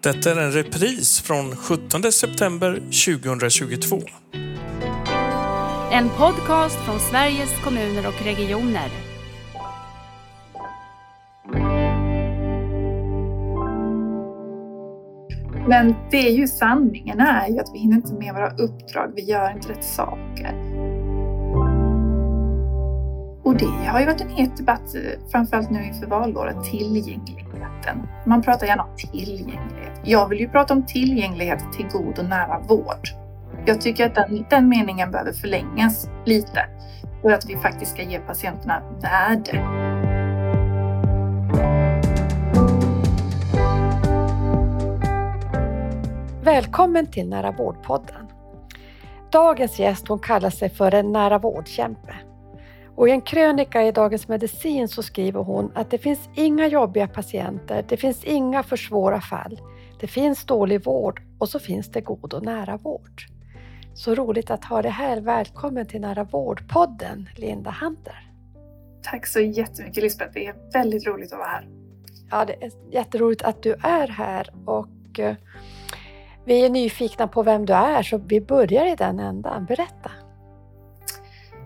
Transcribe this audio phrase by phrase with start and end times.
[0.00, 4.02] Detta är en repris från 17 september 2022.
[5.92, 8.90] En podcast från Sveriges kommuner och regioner.
[15.68, 19.22] Men det är ju sanningen är ju att vi hinner inte med våra uppdrag, vi
[19.22, 20.54] gör inte rätt saker.
[23.44, 24.94] Och det har ju varit en het debatt,
[25.30, 26.66] framförallt nu inför valåret,
[27.54, 28.08] tillgängligheten.
[28.26, 30.00] Man pratar gärna om tillgänglighet.
[30.04, 33.08] Jag vill ju prata om tillgänglighet till god och nära vård.
[33.66, 36.66] Jag tycker att den, den meningen behöver förlängas lite
[37.22, 39.64] för att vi faktiskt ska ge patienterna värde.
[46.42, 48.26] Välkommen till Nära vårdpodden.
[49.32, 52.14] Dagens gäst hon kallar sig för en nära vårdkämpe.
[52.96, 57.08] Och I en krönika i Dagens Medicin så skriver hon att det finns inga jobbiga
[57.08, 59.60] patienter, det finns inga för svåra fall.
[60.00, 63.22] Det finns dålig vård och så finns det god och nära vård.
[63.94, 65.20] Så roligt att ha dig här.
[65.20, 68.30] Välkommen till Nära vårdpodden, Linda Hunter.
[69.02, 70.30] Tack så jättemycket Lisbeth.
[70.34, 71.68] Det är väldigt roligt att vara här.
[72.30, 75.36] Ja, det är jätteroligt att du är här och eh,
[76.44, 79.64] vi är nyfikna på vem du är så vi börjar i den ändan.
[79.64, 80.10] Berätta!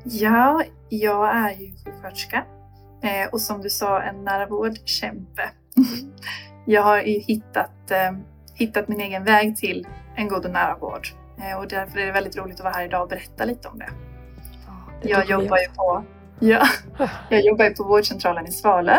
[0.04, 2.44] Ja, jag är ju sjuksköterska
[3.02, 5.50] eh, och som du sa en nära vårdkämpe.
[6.66, 8.12] Jag har ju hittat, eh,
[8.54, 12.12] hittat min egen väg till en god och nära vård eh, och därför är det
[12.12, 13.90] väldigt roligt att vara här idag och berätta lite om det.
[15.02, 16.04] det jag jobbar ju på,
[16.40, 16.68] ja,
[17.30, 18.98] jag jobbar ju på vårdcentralen i Svalö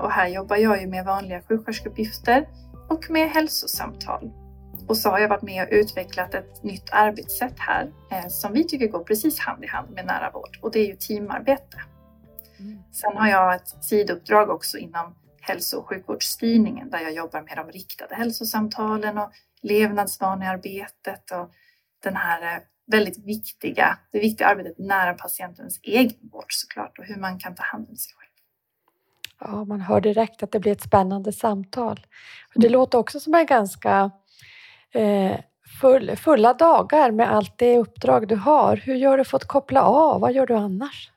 [0.00, 2.48] och här jobbar jag ju med vanliga sjuksköterskeuppgifter
[2.88, 4.30] och med hälsosamtal.
[4.88, 8.64] Och så har jag varit med och utvecklat ett nytt arbetssätt här eh, som vi
[8.64, 11.80] tycker går precis hand i hand med nära vård och det är ju teamarbete.
[12.58, 12.78] Mm.
[12.92, 17.72] Sen har jag ett sidouppdrag också inom hälso och sjukvårdsstyrningen där jag jobbar med de
[17.72, 19.30] riktade hälsosamtalen och
[19.62, 21.50] levnadsvanearbetet och
[22.02, 27.16] den här eh, väldigt viktiga, det viktiga arbetet nära patientens egen vård såklart och hur
[27.16, 28.30] man kan ta hand om sig själv.
[29.40, 32.06] Ja, man hör direkt att det blir ett spännande samtal.
[32.54, 32.72] Det mm.
[32.72, 34.10] låter också som en ganska
[35.80, 38.76] full, fulla dagar med allt det uppdrag du har.
[38.76, 40.20] Hur gör du för att koppla av?
[40.20, 41.10] Vad gör du annars?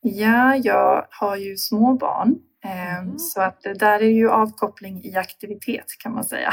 [0.00, 3.18] Ja, jag har ju små barn eh, mm.
[3.18, 6.52] så att det där är ju avkoppling i aktivitet kan man säga.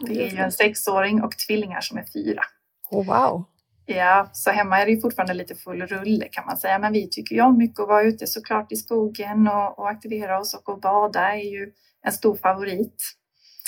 [0.00, 2.42] Det är ju en sexåring och tvillingar som är fyra.
[2.90, 3.44] Oh, wow!
[3.86, 6.78] Ja, så hemma är det ju fortfarande lite full rulle kan man säga.
[6.78, 10.40] Men vi tycker ju om mycket att vara ute såklart i skogen och, och aktivera
[10.40, 13.02] oss och att bada är ju en stor favorit.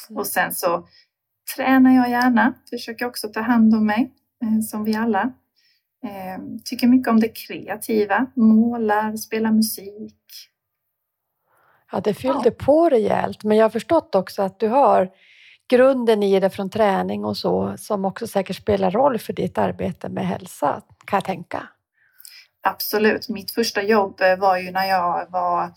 [0.08, 0.18] Mm.
[0.18, 0.88] Och sen så
[1.56, 5.32] tränar jag gärna, försöker också ta hand om mig eh, som vi alla.
[6.04, 10.14] Eh, tycker mycket om det kreativa, målar, spelar musik.
[11.92, 12.64] Ja, det fyllde ja.
[12.64, 15.10] på rejält, men jag har förstått också att du har
[15.69, 20.08] grunden i det från träning och så som också säkert spelar roll för ditt arbete
[20.08, 21.69] med hälsa, kan jag tänka.
[22.60, 23.28] Absolut.
[23.28, 25.72] Mitt första jobb var ju när jag var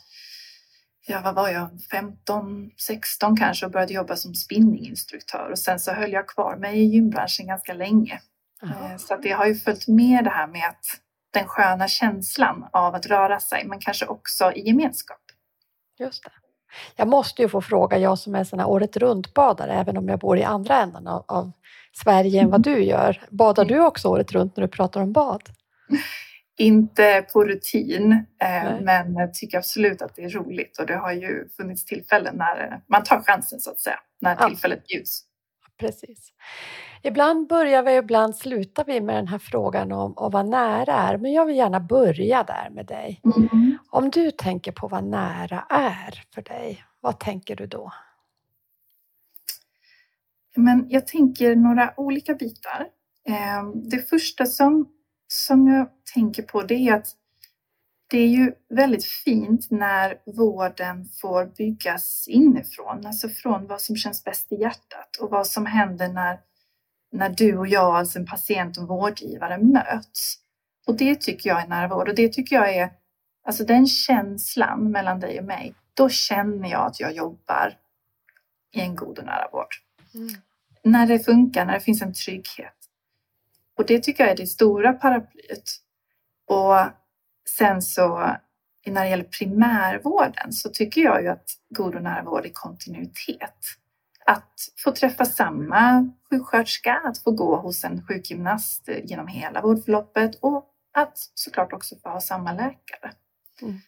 [1.08, 5.92] ja, vad var jag, 15, 16 kanske och började jobba som spinninginstruktör och sen så
[5.92, 8.22] höll jag kvar mig i gymbranschen ganska länge.
[8.64, 10.86] Eh, så det har ju följt med det här med att
[11.34, 15.22] den sköna känslan av att röra sig, men kanske också i gemenskap.
[16.00, 16.32] Just det.
[16.96, 20.20] Jag måste ju få fråga, jag som är sån här året runt-badare, även om jag
[20.20, 21.52] bor i andra änden av, av
[22.04, 23.22] Sverige än vad du gör.
[23.30, 25.42] Badar du också året runt när du pratar om bad?
[26.58, 31.50] Inte på rutin, eh, men tycker absolut att det är roligt och det har ju
[31.50, 34.48] funnits tillfällen när man tar chansen så att säga, när ja.
[34.48, 35.22] tillfället bjuds.
[35.78, 36.34] Precis.
[37.04, 41.18] Ibland börjar vi, ibland slutar vi med den här frågan om, om vad nära är,
[41.18, 43.22] men jag vill gärna börja där med dig.
[43.24, 43.78] Mm.
[43.90, 47.92] Om du tänker på vad nära är för dig, vad tänker du då?
[50.56, 52.88] Men jag tänker några olika bitar.
[53.28, 54.90] Eh, det första som
[55.32, 57.08] som jag tänker på det är att
[58.08, 64.24] det är ju väldigt fint när vården får byggas inifrån, alltså från vad som känns
[64.24, 66.40] bäst i hjärtat och vad som händer när,
[67.12, 70.36] när du och jag, alltså en patient och vårdgivare, möts.
[70.88, 72.92] Och det tycker jag är nära vård och det tycker jag är,
[73.44, 77.78] alltså den känslan mellan dig och mig, då känner jag att jag jobbar
[78.72, 79.76] i en god och nära vård.
[80.14, 80.30] Mm.
[80.84, 82.81] När det funkar, när det finns en trygghet.
[83.82, 85.64] Och det tycker jag är det stora paraplyet.
[86.48, 86.76] Och
[87.50, 88.36] sen så
[88.88, 93.58] när det gäller primärvården så tycker jag ju att god och nära vård är kontinuitet.
[94.26, 100.70] Att få träffa samma sjuksköterska, att få gå hos en sjukgymnast genom hela vårdförloppet och
[100.94, 103.12] att såklart också få ha samma läkare.
[103.62, 103.80] Mm.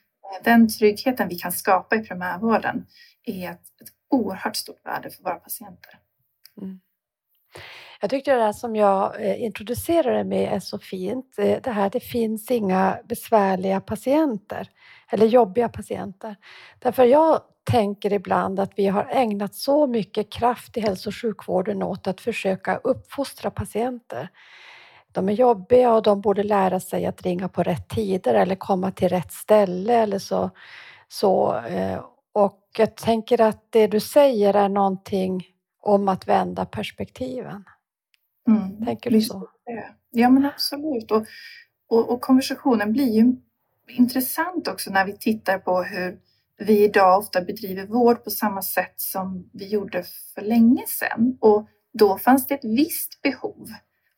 [0.44, 2.86] Den tryggheten vi kan skapa i primärvården
[3.24, 6.00] är ett, ett oerhört stort värde för våra patienter.
[6.62, 6.80] Mm.
[8.04, 11.36] Jag tyckte det där som jag eh, introducerade med är så fint.
[11.38, 14.70] Eh, det här det finns inga besvärliga patienter
[15.10, 16.36] eller jobbiga patienter.
[16.80, 21.84] Därför jag tänker ibland att vi har ägnat så mycket kraft i hälso och sjukvården
[21.84, 24.30] åt att försöka uppfostra patienter.
[25.12, 28.92] De är jobbiga och de borde lära sig att ringa på rätt tider eller komma
[28.92, 30.50] till rätt ställe eller så.
[31.08, 32.00] så eh,
[32.34, 35.48] och jag tänker att det du säger är någonting
[35.82, 37.64] om att vända perspektiven.
[38.48, 38.86] Mm.
[38.86, 39.50] Tänker du så?
[40.12, 41.12] Ja, men absolut.
[41.12, 41.26] Och,
[41.88, 43.36] och, och, konversationen blir ju
[43.88, 46.20] intressant också när vi tittar på hur
[46.58, 50.04] vi idag ofta bedriver vård på samma sätt som vi gjorde
[50.36, 51.38] för länge sedan.
[51.42, 53.70] Och då fanns det ett visst behov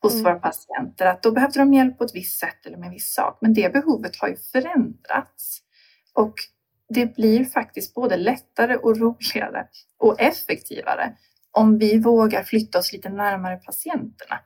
[0.02, 0.24] hos mm.
[0.24, 3.14] våra patienter att då behövde de hjälp på ett visst sätt eller med en viss
[3.14, 3.38] sak.
[3.40, 5.62] Men det behovet har ju förändrats.
[6.14, 6.34] Och
[6.88, 9.66] det blir faktiskt både lättare och roligare
[9.98, 11.16] och effektivare
[11.56, 14.38] om vi vågar flytta oss lite närmare patienterna.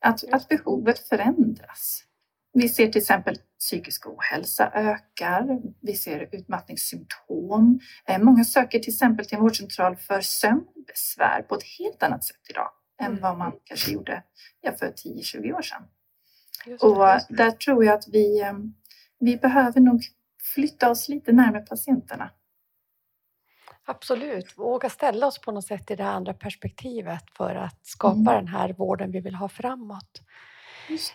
[0.00, 2.04] Att, att behovet förändras.
[2.52, 5.60] Vi ser till exempel psykisk ohälsa ökar.
[5.80, 7.80] Vi ser utmattningssymptom.
[8.08, 12.50] Eh, många söker till exempel till en vårdcentral för sömnbesvär på ett helt annat sätt
[12.50, 12.70] idag
[13.02, 14.22] än vad man kanske gjorde
[14.78, 15.82] för 10-20 år sedan.
[16.80, 18.54] Och där tror jag att vi, eh,
[19.20, 20.02] vi behöver nog
[20.54, 22.30] flytta oss lite närmare patienterna.
[23.86, 28.34] Absolut, våga ställa oss på något sätt i det andra perspektivet för att skapa mm.
[28.34, 30.22] den här vården vi vill ha framåt.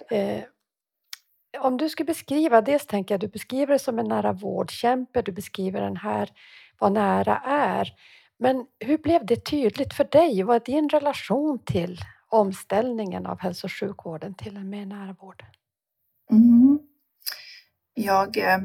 [0.10, 0.44] Eh,
[1.60, 5.32] om du skulle beskriva, dels tänker jag du beskriver det som en nära vårdkämpe, du
[5.32, 6.30] beskriver den här,
[6.80, 7.94] vad nära är.
[8.38, 10.44] Men hur blev det tydligt för dig?
[10.44, 15.44] Vad är din relation till omställningen av hälso och sjukvården till en mer nära vård?
[16.32, 16.80] Mm.
[17.94, 18.60] Jag eh,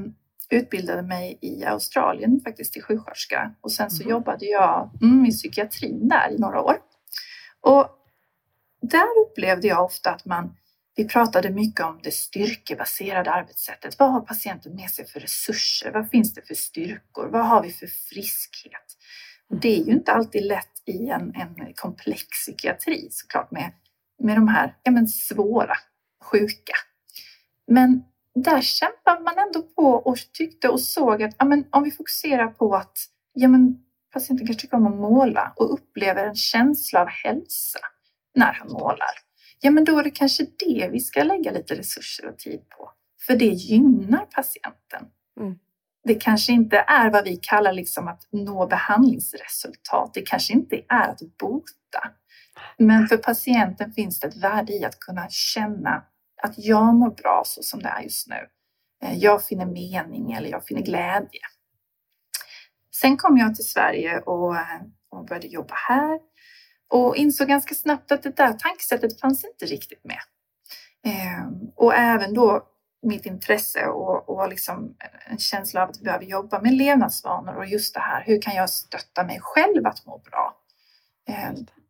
[0.50, 4.10] utbildade mig i Australien faktiskt till sjuksköterska och sen så mm.
[4.10, 6.76] jobbade jag mm, i psykiatrin där i några år.
[7.60, 7.88] Och
[8.82, 10.56] där upplevde jag ofta att man,
[10.96, 13.98] vi pratade mycket om det styrkebaserade arbetssättet.
[13.98, 15.90] Vad har patienten med sig för resurser?
[15.90, 17.28] Vad finns det för styrkor?
[17.28, 18.96] Vad har vi för friskhet?
[19.50, 23.72] Och det är ju inte alltid lätt i en, en komplex psykiatri såklart med,
[24.22, 25.74] med de här ja, men svåra
[26.24, 26.74] sjuka.
[27.66, 28.04] Men
[28.42, 32.46] där kämpade man ändå på och tyckte och såg att ja, men om vi fokuserar
[32.46, 32.98] på att
[33.32, 33.76] ja, men
[34.12, 37.78] patienten kanske tycker om att måla och upplever en känsla av hälsa
[38.34, 39.10] när han målar.
[39.60, 42.90] Ja, men då är det kanske det vi ska lägga lite resurser och tid på.
[43.26, 45.06] För det gynnar patienten.
[45.40, 45.58] Mm.
[46.04, 50.14] Det kanske inte är vad vi kallar liksom att nå behandlingsresultat.
[50.14, 52.10] Det kanske inte är att bota.
[52.78, 56.02] Men för patienten finns det ett värde i att kunna känna
[56.42, 58.48] att jag mår bra så som det är just nu.
[59.02, 61.40] Eh, jag finner mening eller jag finner glädje.
[63.00, 66.20] Sen kom jag till Sverige och, eh, och började jobba här
[66.88, 70.20] och insåg ganska snabbt att det där tankesättet fanns inte riktigt med.
[71.06, 71.46] Eh,
[71.76, 72.66] och även då
[73.02, 74.96] mitt intresse och, och liksom
[75.26, 78.54] en känsla av att vi behöver jobba med levnadsvanor och just det här, hur kan
[78.54, 80.56] jag stötta mig själv att må bra?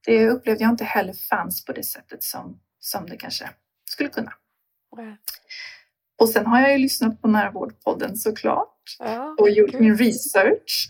[0.05, 3.51] Det upplevde jag inte heller fanns på det sättet som, som det kanske
[3.91, 4.33] skulle kunna.
[4.99, 5.17] Mm.
[6.19, 9.81] Och sen har jag ju lyssnat på Närvårdpodden såklart ja, och gjort kul.
[9.81, 10.89] min research.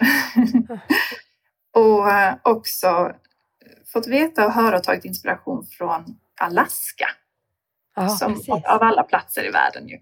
[1.74, 3.12] och eh, också
[3.92, 6.04] fått veta och höra och tagit inspiration från
[6.40, 7.06] Alaska.
[7.96, 9.98] Ja, som av alla platser i världen ju.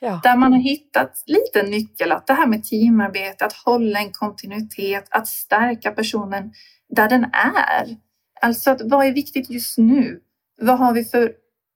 [0.00, 0.20] Ja.
[0.22, 5.04] Där man har hittat lite nyckel att det här med teamarbete, att hålla en kontinuitet,
[5.10, 6.52] att stärka personen
[6.88, 7.96] där den är.
[8.40, 10.20] Alltså att vad är viktigt just nu?
[10.60, 11.32] Vad har vi för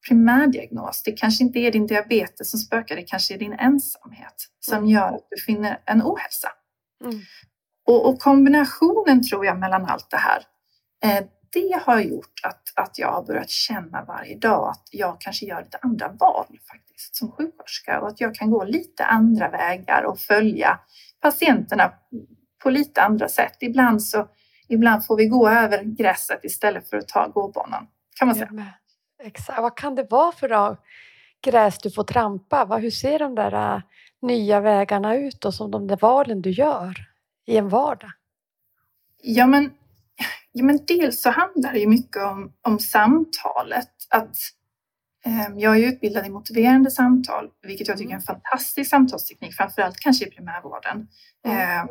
[0.09, 1.03] primärdiagnos.
[1.03, 4.91] Det kanske inte är din diabetes som spökar, det kanske är din ensamhet som mm.
[4.91, 6.49] gör att du finner en ohälsa.
[7.05, 7.21] Mm.
[7.87, 10.43] Och, och, kombinationen tror jag mellan allt det här,
[11.05, 15.47] eh, det har gjort att, att jag har börjat känna varje dag att jag kanske
[15.47, 20.03] gör lite andra val faktiskt som sjuksköterska och att jag kan gå lite andra vägar
[20.03, 20.81] och följa
[21.21, 21.93] patienterna
[22.63, 23.57] på lite andra sätt.
[23.61, 24.29] Ibland så
[24.69, 27.87] ibland får vi gå över gräset istället för att ta gåbanan
[28.19, 28.49] kan man säga.
[29.19, 29.63] Exakt.
[29.63, 30.77] Vad kan det vara för
[31.43, 32.77] gräs du får trampa?
[32.77, 33.83] Hur ser de där uh,
[34.23, 36.95] nya vägarna ut och som de där valen du gör
[37.47, 38.11] i en vardag?
[39.23, 39.71] Ja, men,
[40.53, 43.91] ja, men dels så handlar det ju mycket om, om samtalet.
[44.11, 44.37] Att,
[45.25, 49.97] eh, jag är utbildad i motiverande samtal, vilket jag tycker är en fantastisk samtalsteknik, framförallt
[49.97, 51.09] kanske i primärvården.
[51.47, 51.85] Eh,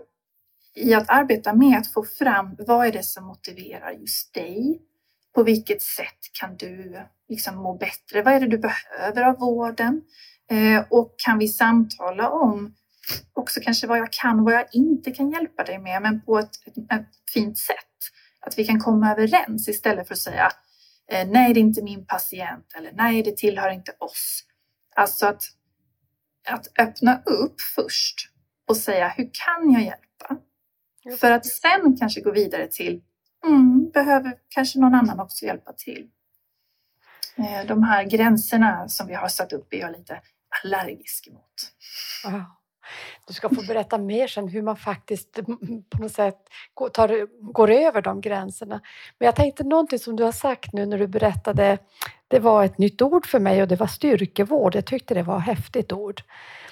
[0.75, 4.81] I att arbeta med att få fram vad är det som motiverar just dig?
[5.37, 8.23] På vilket sätt kan du liksom må bättre?
[8.23, 10.01] Vad är det du behöver av vården?
[10.51, 12.75] Eh, och kan vi samtala om
[13.33, 16.39] också kanske vad jag kan och vad jag inte kan hjälpa dig med, men på
[16.39, 17.75] ett, ett, ett fint sätt.
[18.39, 20.51] Att vi kan komma överens istället för att säga
[21.11, 24.43] eh, nej, det är inte min patient eller nej, det tillhör inte oss.
[24.95, 25.43] Alltså att,
[26.47, 28.29] att öppna upp först
[28.67, 30.37] och säga hur kan jag hjälpa?
[31.19, 33.01] För att sen kanske gå vidare till
[33.45, 36.07] mm, behöver kanske någon annan också hjälpa till.
[37.37, 40.21] Eh, de här gränserna som vi har satt upp är jag lite
[40.63, 41.71] allergisk mot.
[43.27, 45.39] Du ska få berätta mer sen hur man faktiskt
[45.89, 46.37] på något sätt
[46.73, 48.81] går, tar, går över de gränserna.
[49.19, 51.77] Men jag tänkte någonting som du har sagt nu när du berättade,
[52.27, 54.75] det var ett nytt ord för mig och det var styrkevård.
[54.75, 56.21] Jag tyckte det var ett häftigt ord.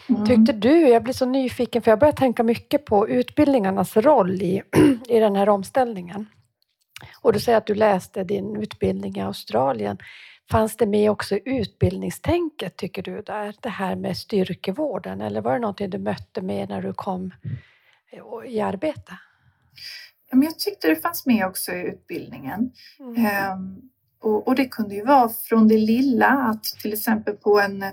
[0.10, 0.26] Mm.
[0.26, 4.62] Tyckte du, jag blir så nyfiken för jag börjar tänka mycket på utbildningarnas roll i,
[5.08, 6.28] i den här omställningen.
[7.22, 9.98] Och du säger att du läste din utbildning i Australien.
[10.52, 15.22] Fanns det med också i utbildningstänket, tycker du, där, det här med styrkevården?
[15.22, 17.34] Eller var det någonting du mötte med när du kom
[18.46, 19.18] i arbete?
[20.30, 22.72] Ja, men jag tyckte det fanns med också i utbildningen.
[23.00, 23.26] Mm.
[23.26, 23.82] Ehm,
[24.22, 27.84] och, och, det kunde ju vara från det lilla att till exempel på en...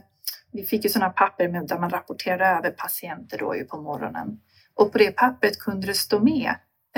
[0.53, 4.41] Vi fick ju sådana papper med, där man rapporterade över patienter då ju på morgonen.
[4.75, 6.55] Och på det pappret kunde det stå med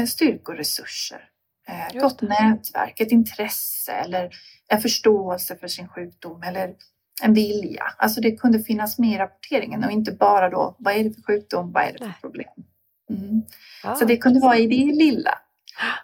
[0.08, 1.28] styrkoresurser
[1.68, 4.30] eh, gott nätverk, ett intresse eller
[4.68, 6.74] en förståelse för sin sjukdom eller
[7.22, 7.84] en vilja.
[7.96, 11.22] Alltså det kunde finnas med i rapporteringen och inte bara då vad är det för
[11.22, 12.64] sjukdom, vad är det för problem.
[13.10, 13.42] Mm.
[13.82, 15.38] Ja, så det kunde vara i det lilla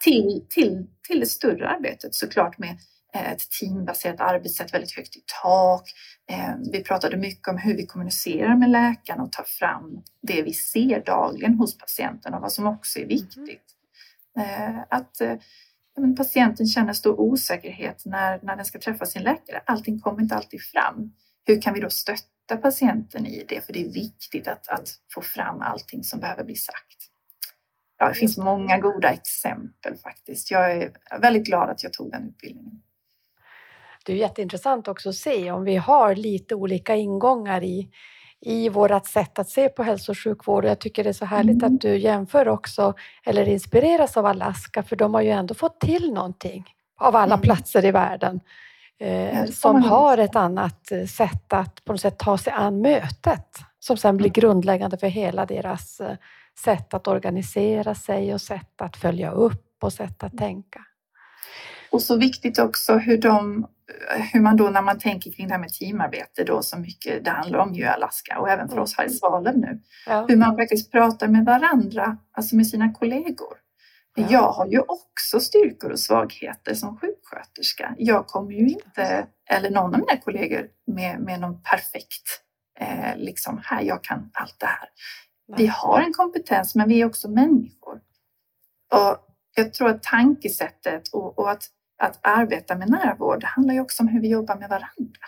[0.01, 2.79] till, till, till det större arbetet såklart med
[3.15, 5.83] eh, ett teambaserat arbetssätt väldigt högt i tak.
[6.31, 10.53] Eh, vi pratade mycket om hur vi kommunicerar med läkaren och tar fram det vi
[10.53, 13.77] ser dagligen hos patienten och vad som också är viktigt.
[14.41, 15.37] Eh, att eh,
[16.17, 19.63] patienten känner stor osäkerhet när, när den ska träffa sin läkare.
[19.67, 21.13] Allting kommer inte alltid fram.
[21.45, 23.67] Hur kan vi då stötta patienten i det?
[23.67, 27.11] För det är viktigt att, att få fram allting som behöver bli sagt.
[27.99, 30.51] Ja, det finns många goda exempel faktiskt.
[30.51, 32.83] Jag är väldigt glad att jag tog den utbildningen.
[34.05, 37.91] Det är jätteintressant också att se om vi har lite olika ingångar i
[38.41, 40.65] i vårt sätt att se på hälso och sjukvård.
[40.65, 41.75] Jag tycker det är så härligt mm.
[41.75, 42.95] att du jämför också,
[43.25, 46.65] eller inspireras av Alaska, för de har ju ändå fått till någonting
[46.99, 47.43] av alla mm.
[47.43, 48.41] platser i världen
[48.99, 53.59] eh, som har ett annat eh, sätt att på något sätt ta sig an mötet
[53.79, 54.33] som sen blir mm.
[54.33, 56.17] grundläggande för hela deras eh,
[56.65, 60.81] sätt att organisera sig och sätt att följa upp och sätt att tänka.
[61.91, 63.67] Och så viktigt också hur de
[64.33, 67.31] hur man då när man tänker kring det här med teamarbete då så mycket det
[67.31, 69.81] handlar om ju i Alaska och även för oss här i Svalöv nu.
[70.07, 70.27] Ja.
[70.29, 73.57] Hur man faktiskt pratar med varandra, alltså med sina kollegor.
[74.15, 74.27] Ja.
[74.31, 77.95] Jag har ju också styrkor och svagheter som sjuksköterska.
[77.99, 82.43] Jag kommer ju inte, eller någon av mina kollegor, med, med någon perfekt,
[82.81, 84.89] eh, liksom här, jag kan allt det här.
[85.57, 88.01] Vi har en kompetens, men vi är också människor.
[88.93, 89.17] Och
[89.55, 91.65] jag tror att tankesättet och, och att
[92.01, 95.27] att arbeta med närvård handlar ju också om hur vi jobbar med varandra.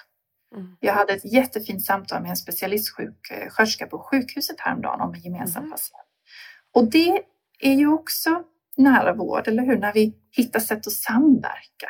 [0.55, 0.77] Mm.
[0.81, 5.71] Jag hade ett jättefint samtal med en specialistsjuksköterska på sjukhuset häromdagen om en gemensam mm.
[5.71, 6.09] patient.
[6.75, 7.23] Och det
[7.61, 8.43] är ju också
[8.77, 9.79] nära vård, eller hur?
[9.79, 11.89] När vi hittar sätt att samverka.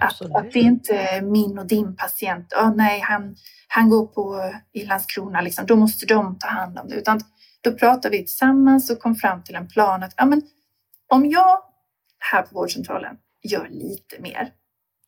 [0.00, 3.36] Att, att, det är inte min och din patient, oh, nej, han,
[3.68, 6.94] han går på i Landskrona, liksom, då måste de ta hand om det.
[6.94, 7.20] Utan
[7.60, 10.42] då pratar vi tillsammans och kom fram till en plan att ja, men,
[11.08, 11.58] om jag
[12.18, 14.52] här på vårdcentralen gör lite mer.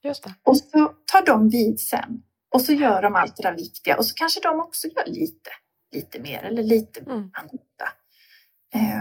[0.03, 0.35] Just det.
[0.43, 2.23] Och så tar de vid sen
[2.55, 5.51] och så gör de allt det där viktiga och så kanske de också gör lite,
[5.95, 7.31] lite mer eller lite mm.
[7.33, 7.93] annorlunda.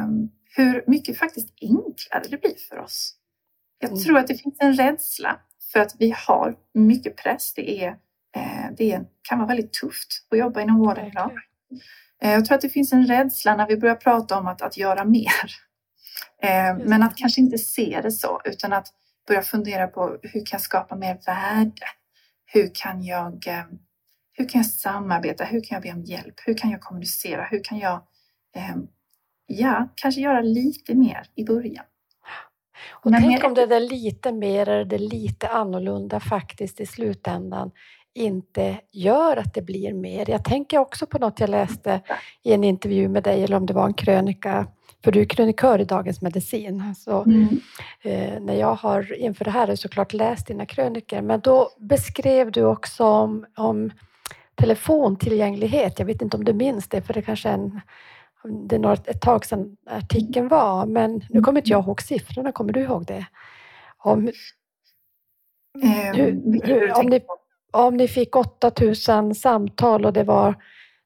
[0.03, 3.15] Um, hur mycket faktiskt enklare det blir för oss.
[3.79, 4.03] Jag mm.
[4.03, 5.39] tror att det finns en rädsla
[5.73, 7.53] för att vi har mycket press.
[7.53, 7.89] Det, är,
[8.35, 11.31] eh, det kan vara väldigt tufft att jobba inom vården idag.
[12.21, 14.77] Eh, jag tror att det finns en rädsla när vi börjar prata om att, att
[14.77, 15.55] göra mer.
[16.41, 18.87] Eh, men att kanske inte se det så, utan att
[19.29, 21.85] börja fundera på hur kan jag skapa mer värde?
[22.45, 23.63] Hur kan jag, eh,
[24.33, 25.43] hur kan jag samarbeta?
[25.43, 26.35] Hur kan jag be om hjälp?
[26.45, 27.47] Hur kan jag kommunicera?
[27.51, 28.01] Hur kan jag,
[28.55, 28.75] eh,
[29.47, 31.85] ja, kanske göra lite mer i början?
[32.89, 37.71] Och Men tänk om det där lite mer eller det lite annorlunda faktiskt i slutändan
[38.15, 40.29] inte gör att det blir mer.
[40.29, 42.01] Jag tänker också på något jag läste
[42.43, 44.67] i en intervju med dig, eller om det var en krönika
[45.03, 46.95] för du är krönikör i Dagens Medicin.
[46.95, 47.47] Så, mm.
[48.01, 52.51] eh, när jag har inför det här har såklart läst dina kröniker, men då beskrev
[52.51, 53.91] du också om, om
[54.55, 55.99] telefontillgänglighet.
[55.99, 57.81] Jag vet inte om du minns det, för det kanske är en,
[58.67, 62.51] det är något, ett tag sedan artikeln var, men nu kommer inte jag ihåg siffrorna.
[62.51, 63.25] Kommer du ihåg det?
[63.97, 64.27] Om,
[65.83, 67.21] eh, hur, hur, om, ni,
[67.71, 70.55] om ni fick 8000 samtal och det var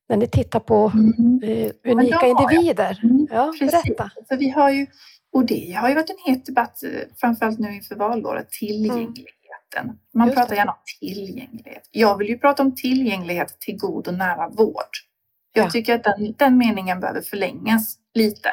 [0.09, 1.39] när ni tittar på Mm.
[1.43, 2.99] eh, unika individer.
[3.03, 3.83] Mm, Ja, Precis.
[3.83, 4.11] berätta.
[4.29, 4.87] Så vi har ju,
[5.33, 9.99] och det har ju varit en het debatt, eh, framförallt nu inför valåret, tillgängligheten.
[10.13, 10.55] Man Just pratar det.
[10.55, 11.87] gärna om tillgänglighet.
[11.91, 14.91] Jag vill ju prata om tillgänglighet till god och nära vård.
[15.53, 15.69] Jag Ja.
[15.69, 18.49] tycker att den, den meningen behöver förlängas lite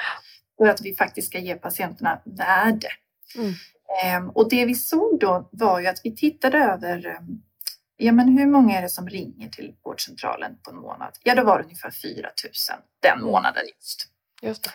[0.59, 2.88] för att vi faktiskt ska ge patienterna värde.
[3.38, 3.52] Mm.
[4.05, 7.43] Ehm, och det vi såg då var ju att vi tittade över ehm,
[8.02, 11.12] Ja, men hur många är det som ringer till vårdcentralen på en månad?
[11.23, 13.26] Ja, då var det ungefär 4 000 den Mm.
[13.26, 14.07] månaden just.
[14.42, 14.71] Just det.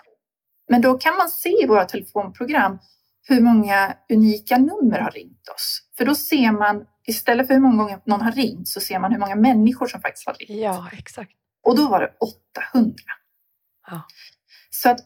[0.69, 2.79] Men då kan man se i våra telefonprogram
[3.27, 5.81] hur många unika nummer har ringt oss.
[5.97, 9.11] För då ser man, istället för hur många gånger någon har ringt, så ser man
[9.11, 10.61] hur många människor som faktiskt har ringt.
[10.61, 11.31] Ja, exakt.
[11.63, 12.13] Och då var det
[12.71, 12.93] 800.
[13.87, 14.01] Ja.
[14.69, 14.99] Så att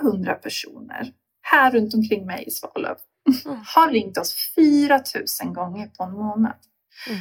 [0.00, 2.96] 800 personer här runt omkring mig i Svalöv
[3.46, 3.58] Mm.
[3.74, 6.54] har ringt oss 4000 gånger på en månad.
[7.08, 7.20] Mm.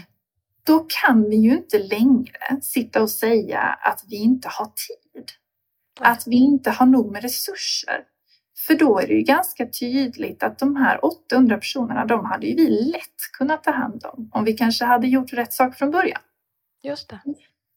[0.65, 5.25] Då kan vi ju inte längre sitta och säga att vi inte har tid.
[5.99, 8.03] Att vi inte har nog med resurser.
[8.67, 12.55] För då är det ju ganska tydligt att de här 800 personerna, de hade ju
[12.55, 14.29] vi lätt kunnat ta hand om.
[14.33, 16.21] Om vi kanske hade gjort rätt sak från början.
[16.83, 17.19] Just det.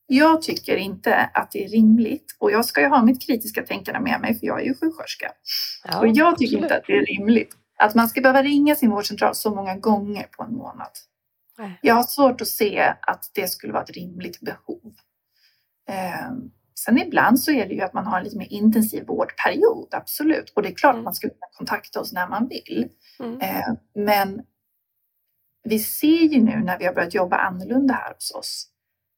[0.07, 4.01] Jag tycker inte att det är rimligt och jag ska ju ha mitt kritiska tänkande
[4.01, 5.33] med mig för jag är ju sjuksköterska.
[5.85, 6.63] Ja, och jag tycker absolut.
[6.63, 10.23] inte att det är rimligt att man ska behöva ringa sin vårdcentral så många gånger
[10.23, 10.91] på en månad.
[11.83, 14.95] Jag har svårt att se att det skulle vara ett rimligt behov.
[15.89, 16.31] Eh,
[16.85, 20.51] sen ibland så är det ju att man har en lite mer intensiv vårdperiod, absolut.
[20.57, 21.01] Och det är klart Mm.
[21.01, 22.89] att man ska kunna kontakta oss när man vill.
[23.21, 23.41] Mm.
[23.41, 24.43] Eh, men
[25.63, 28.69] vi ser ju nu när vi har börjat jobba annorlunda här hos oss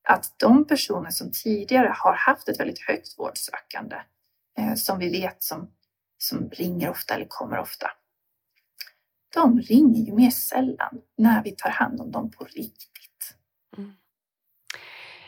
[0.09, 3.97] att de personer som tidigare har haft ett väldigt högt vårdsökande
[4.59, 5.70] eh, som vi vet som,
[6.18, 7.90] som ringer ofta eller kommer ofta.
[9.34, 12.87] De ringer ju mer sällan när vi tar hand om dem på riktigt.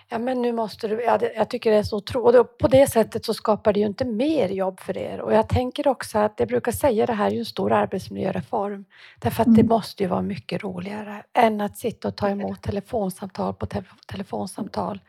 [0.09, 2.40] Ja, men nu måste du, ja, det, jag tycker det är så otroligt.
[2.40, 5.21] Och På det sättet så skapar det ju inte mer jobb för er.
[5.21, 8.85] Och jag tänker också att jag brukar säga det här är ju en stor arbetsmiljöreform.
[9.18, 9.68] Därför att det Mm.
[9.68, 15.00] måste ju vara mycket roligare än att sitta och ta emot telefonsamtal på te telefonsamtal.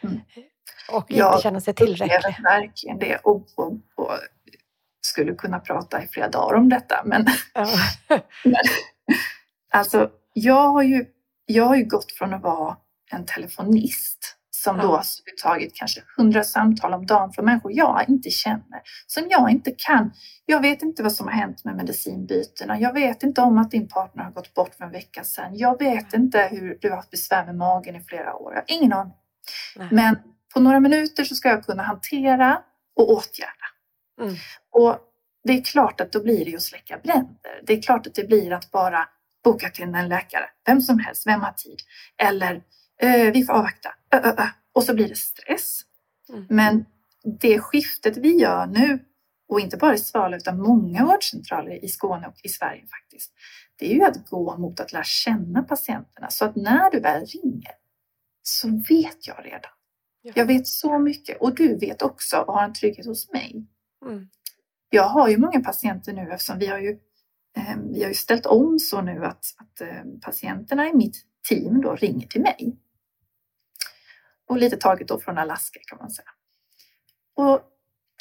[0.00, 0.20] Mm.
[0.92, 2.16] Och Ja, inte känna sig tillräcklig.
[2.16, 4.10] upplever verkligen det och, och, och
[5.06, 7.02] skulle kunna prata i flera dagar om detta.
[7.04, 7.66] Men Ja.
[9.72, 11.04] alltså, jag har ju,
[11.46, 12.76] jag har ju gått från att vara
[13.12, 14.88] en telefonist som då Ja.
[14.88, 15.04] har
[15.42, 20.10] tagit kanske hundra samtal om dagen från människor jag inte känner, som jag inte kan.
[20.46, 22.80] Jag vet inte vad som har hänt med medicinbytena.
[22.80, 25.56] Jag vet inte om att din partner har gått bort för en vecka sedan.
[25.56, 28.52] Jag vet inte hur du har haft besvär med magen i flera år.
[28.52, 29.14] Jag har ingen aning.
[29.90, 30.18] Men
[30.54, 32.62] på några minuter så ska jag kunna hantera
[32.96, 33.66] och åtgärda.
[34.20, 34.34] Mm.
[34.70, 34.98] Och
[35.44, 37.62] det är klart att då blir det ju att släcka bränder.
[37.66, 39.08] Det är klart att det blir att bara
[39.44, 41.78] boka till en läkare, vem som helst, vem har tid?
[42.18, 42.62] Eller
[43.02, 43.88] eh, vi får avvakta.
[44.12, 44.46] Ö, ö, ö.
[44.72, 45.80] Och så blir det stress.
[46.28, 46.46] Mm.
[46.48, 46.84] Men
[47.40, 48.98] det skiftet vi gör nu,
[49.48, 53.32] och inte bara i Svalöv utan många vårdcentraler i Skåne och i Sverige faktiskt,
[53.78, 57.26] det är ju att gå mot att lära känna patienterna så att när du väl
[57.26, 57.72] ringer
[58.42, 59.70] så vet jag redan.
[60.22, 60.32] Ja.
[60.36, 63.66] Jag vet så mycket och du vet också och har en trygghet hos mig.
[64.04, 64.28] Mm.
[64.90, 66.90] Jag har ju många patienter nu eftersom vi har ju,
[67.56, 71.16] eh, vi har ju ställt om så nu att, att eh, patienterna i mitt
[71.48, 72.76] team då ringer till mig.
[74.48, 76.28] Och lite taget då från Alaska kan man säga.
[77.34, 77.60] Och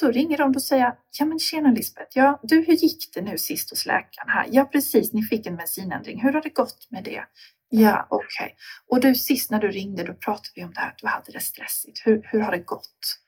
[0.02, 3.38] då ringer de och säger ja men tjena Lisbeth, ja, du hur gick det nu
[3.38, 4.48] sist hos läkaren här?
[4.52, 6.22] Ja precis, ni fick en medicinändring.
[6.22, 7.24] Hur har det gått med det?
[7.70, 8.56] Ja, okej.
[8.88, 11.32] Och du sist när du ringde då pratade vi om det här, att du hade
[11.32, 12.02] det stressigt.
[12.08, 13.20] Hur, hur har det gått?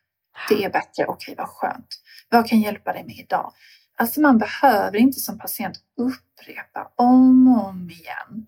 [0.49, 1.87] Det är bättre, okej vad skönt.
[2.29, 3.53] Vad kan jag hjälpa dig med idag?
[3.97, 8.47] Alltså man behöver inte som patient upprepa om och om igen.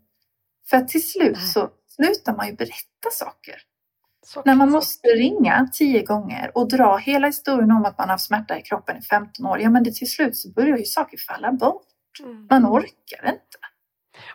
[0.69, 3.55] För att till slut så slutar man ju berätta saker.
[4.25, 8.13] Så När man måste ringa tio gånger och dra hela historien om att man har
[8.13, 10.85] haft smärta i kroppen i 15 år, ja men det till slut så börjar ju
[10.85, 11.85] saker falla bort.
[12.23, 12.47] Mm.
[12.49, 13.57] Man orkar inte.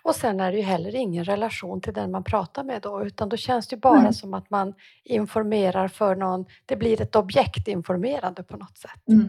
[0.03, 3.29] Och sen är det ju heller ingen relation till den man pratar med då, utan
[3.29, 4.13] då känns det ju bara Mm.
[4.13, 6.45] som att man informerar för någon.
[6.67, 9.09] Det blir ett objektinformerande på något sätt.
[9.09, 9.29] Mm.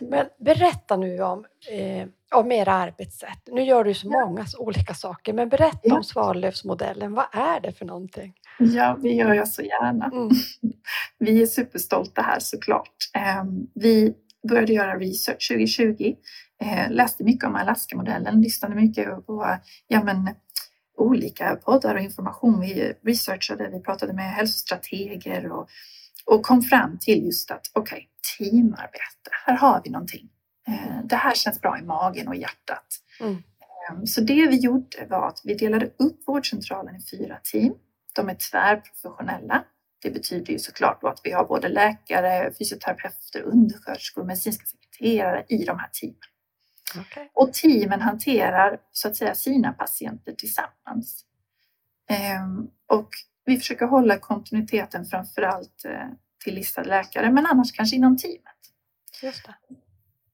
[0.00, 3.38] Men berätta nu om, eh, om era arbetssätt.
[3.46, 5.96] Nu gör du så många s- olika saker, men berätta Ja.
[5.96, 7.14] om Svalövsmodellen.
[7.14, 8.34] Vad är det för någonting?
[8.58, 10.04] Ja, det gör jag så gärna.
[10.06, 10.30] Mm.
[11.18, 12.94] Vi är superstolta här såklart.
[13.14, 14.14] Ehm, Vi
[14.48, 16.14] började göra research 2020,
[16.62, 19.56] eh, läste mycket om Alaska-modellen, lyssnade mycket på
[19.88, 20.28] ja, men,
[20.98, 22.60] olika poddar och information.
[22.60, 25.68] Vi researchade, vi pratade med hälsostrateger och,
[26.26, 30.28] och kom fram till just att okej, teamarbete, här har vi någonting.
[30.68, 32.86] Eh, Det här känns bra i magen och hjärtat.
[33.20, 33.42] Mm.
[33.90, 37.74] Ehm, Så det vi gjorde var att vi delade upp vårdcentralen i fyra team.
[38.16, 39.64] De är tvärprofessionella.
[40.02, 45.78] Det betyder ju såklart att vi har både läkare, fysioterapeuter, undersköterskor, medicinska sekreterare i de
[45.78, 46.16] här teamen.
[47.00, 47.28] Okay.
[47.32, 51.24] Och teamen hanterar så att säga sina patienter tillsammans.
[52.10, 53.08] Ehm, och
[53.44, 56.08] vi försöker hålla kontinuiteten framför allt eh,
[56.44, 58.60] till listade läkare, men annars kanske inom teamet.
[59.22, 59.54] Just det.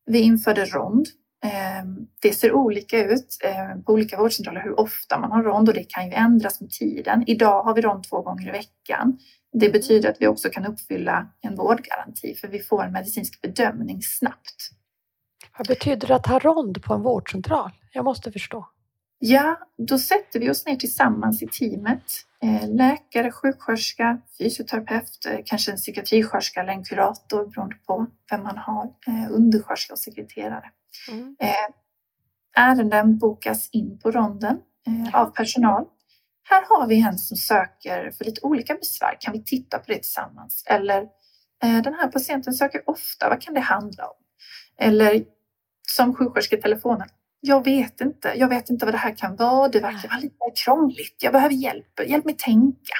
[0.07, 1.07] Vi införde rond.
[1.45, 5.75] Ehm, det ser olika ut eh, på olika vårdcentraler hur ofta man har rond och
[5.75, 7.25] det kan ju ändras med tiden.
[7.27, 9.19] Idag har vi rond två gånger i veckan.
[9.61, 14.03] Det betyder att vi också kan uppfylla en vårdgaranti för vi får en medicinsk bedömning
[14.03, 14.71] snabbt.
[15.59, 17.71] Vad betyder det att ha rond på en vårdcentral?
[17.93, 18.67] Jag måste förstå.
[19.19, 22.03] Ja, då sätter vi oss ner tillsammans i teamet.
[22.43, 28.59] Eh, läkare, sjuksköterska, fysioterapeut, eh, kanske en psykiatrisköterska eller en kurator beroende på vem man
[28.59, 30.71] har, eh, undersköterska och sekreterare.
[31.11, 31.37] Mm.
[32.57, 34.59] Ärenden bokas in på ronden
[35.13, 35.85] av personal.
[36.49, 39.17] Här har vi en som söker för lite olika besvär.
[39.21, 40.65] Kan vi titta på det tillsammans?
[40.67, 41.03] Eller
[41.63, 43.29] eh, den här patienten söker ofta.
[43.29, 44.17] Vad kan det handla om?
[44.79, 45.25] Eller
[45.89, 47.09] som sjuksköterska i telefonen.
[47.41, 48.33] Jag vet inte.
[48.37, 49.69] Jag vet inte vad det här kan vara.
[49.69, 51.17] Det verkar vara lite krångligt.
[51.23, 52.01] Jag behöver hjälp.
[52.07, 52.95] Hjälp mig tänka.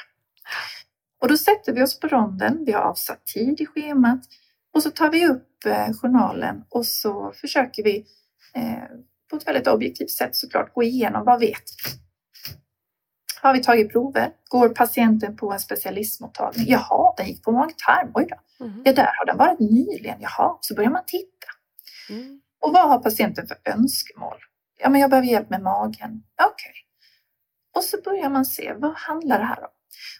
[1.21, 2.63] Och då sätter vi oss på ronden.
[2.65, 4.19] Vi har avsatt tid i schemat
[4.73, 8.05] och så tar vi upp eh, journalen och så försöker vi
[8.53, 8.83] eh,
[9.29, 12.06] på ett väldigt objektivt sätt såklart gå igenom vad vet vi?
[13.41, 14.31] Har vi tagit prover?
[14.49, 16.65] Går patienten på en specialistmottagning?
[16.67, 18.11] Jaha, den gick på mag-tarm.
[18.13, 18.65] Oj då.
[18.65, 18.81] Mm.
[18.85, 20.21] Ja, där har den varit nyligen.
[20.21, 21.47] Jaha, så börjar man titta.
[22.09, 22.41] Mm.
[22.61, 24.37] Och vad har patienten för önskemål?
[24.79, 26.23] Ja, men jag behöver hjälp med magen.
[26.41, 26.51] Okej.
[26.51, 26.81] Okay.
[27.75, 29.69] Och så börjar man se, vad handlar det här om?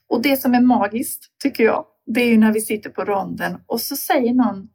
[0.07, 3.61] Och det som är magiskt, tycker jag, det är ju när vi sitter på ronden
[3.65, 4.69] och så säger någon,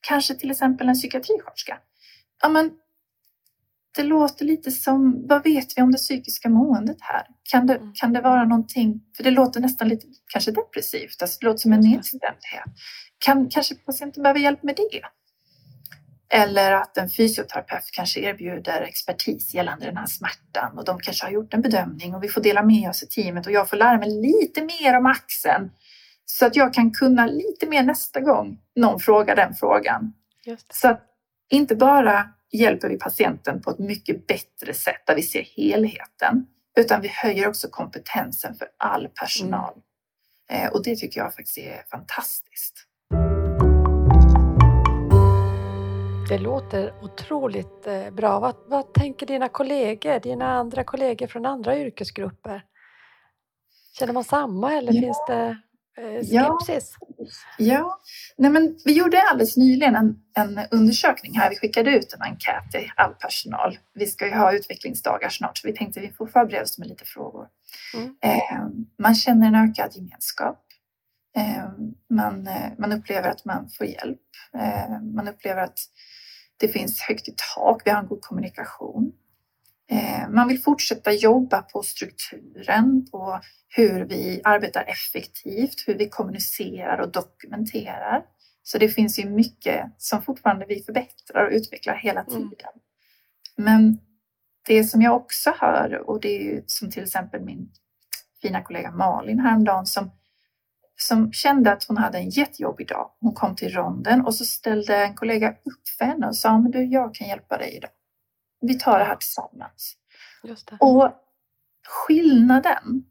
[0.00, 1.78] kanske till exempel en psykiatrisköterska,
[2.42, 2.70] ja men
[3.98, 7.26] det låter lite som, vad vet vi om det psykiska måendet här?
[7.50, 7.92] Kan det, mm.
[7.94, 11.72] kan det vara någonting, för det låter nästan lite kanske depressivt, alltså det låter som
[11.72, 12.64] en nedstämdhet.
[13.18, 15.02] Kan, kanske patienten behöver hjälp med det?
[16.38, 21.32] Eller att en fysioterapeut kanske erbjuder expertis gällande den här smärtan och de kanske har
[21.32, 23.98] gjort en bedömning och vi får dela med oss i teamet och jag får lära
[23.98, 25.70] mig lite mer om axeln
[26.24, 30.12] så att jag kan kunna lite mer nästa gång någon frågar den frågan.
[30.72, 31.04] Så att
[31.50, 36.46] inte bara hjälper vi patienten på ett mycket bättre sätt där vi ser helheten
[36.78, 39.74] utan vi höjer också kompetensen för all personal.
[40.50, 40.72] Mm.
[40.72, 42.84] Och det tycker jag faktiskt är fantastiskt.
[46.28, 48.40] Det låter otroligt eh, bra.
[48.40, 52.64] Vad, vad, tänker dina kollegor, dina andra kollegor från andra yrkesgrupper?
[53.98, 55.00] Känner man samma eller ja.
[55.00, 55.54] finns det eh,
[56.24, 56.94] skepsis?
[57.58, 58.00] Ja, ja.
[58.36, 61.50] Nej, men vi gjorde alldeles nyligen en, en undersökning här.
[61.50, 63.78] Vi skickade ut en enkät till all personal.
[63.94, 66.88] Vi ska ju ha utvecklingsdagar snart så vi tänkte att vi får förbereda oss med
[66.88, 67.46] lite frågor.
[67.94, 68.14] Mm.
[68.22, 68.66] Eh,
[69.02, 70.64] man känner en ökad gemenskap.
[71.36, 71.68] Eh,
[72.10, 74.20] man, eh, man upplever att man får hjälp.
[74.54, 75.78] Eh, man upplever att
[76.56, 79.12] det finns högt i tak, vi har en god kommunikation.
[79.90, 86.98] Eh, man vill fortsätta jobba på strukturen, på hur vi arbetar effektivt, hur vi kommunicerar
[86.98, 88.22] och dokumenterar.
[88.62, 92.32] Så det finns ju mycket som fortfarande vi förbättrar och utvecklar hela mm.
[92.32, 92.72] tiden.
[93.58, 93.64] Mm.
[93.64, 93.98] Men
[94.66, 97.70] det som jag också hör, och det är ju som till exempel min
[98.42, 100.10] fina kollega Malin häromdagen som
[101.00, 103.10] som kände att hon hade en jättejobbig dag.
[103.20, 106.70] Hon kom till ronden och så ställde en kollega upp för henne och sa, men
[106.70, 107.90] du, jag kan hjälpa dig idag.
[108.60, 109.96] Vi tar det här tillsammans.
[110.42, 110.76] Det.
[110.80, 111.12] Och
[111.88, 113.04] skillnaden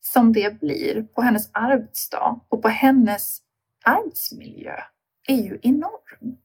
[0.00, 3.38] som det blir på hennes arbetsdag och på hennes
[3.84, 4.76] arbetsmiljö
[5.28, 6.36] är ju enorm.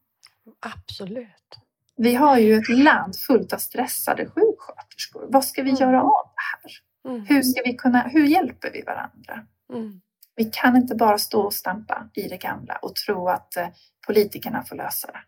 [0.59, 1.59] Absolut.
[1.95, 5.25] Vi har ju ett land fullt av stressade sjuksköterskor.
[5.29, 5.81] Vad ska vi mm.
[5.81, 6.71] göra av det här?
[7.13, 7.25] Mm.
[7.25, 9.45] Hur, ska vi kunna, hur hjälper vi varandra?
[9.73, 10.01] Mm.
[10.35, 13.67] Vi kan inte bara stå och stampa i det gamla och tro att eh,
[14.07, 15.19] politikerna får lösa det.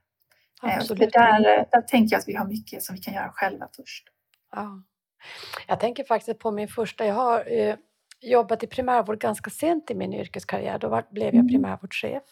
[0.64, 1.14] Eh, Absolut.
[1.14, 4.08] Där, där tänker jag att vi har mycket som vi kan göra själva först.
[4.52, 4.84] Ja.
[5.68, 7.76] Jag tänker faktiskt på min första, jag har eh,
[8.22, 11.48] jobbat i primärvård ganska sent i min yrkeskarriär, då var, blev jag mm.
[11.48, 12.24] primärvårdschef.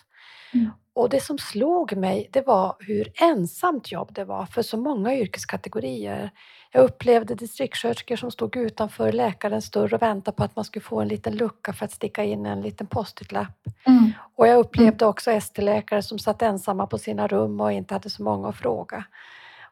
[0.53, 0.71] Mm.
[0.95, 5.15] Och det som slog mig, det var hur ensamt jobb det var för så många
[5.15, 6.31] yrkeskategorier.
[6.71, 11.01] Jag upplevde distriktssköterskor som stod utanför läkarens dörr och väntade på att man skulle få
[11.01, 13.67] en liten lucka för att sticka in en liten post-it-lapp.
[13.87, 14.11] Mm.
[14.35, 18.23] Och jag upplevde också ST-läkare som satt ensamma på sina rum och inte hade så
[18.23, 19.05] många att fråga.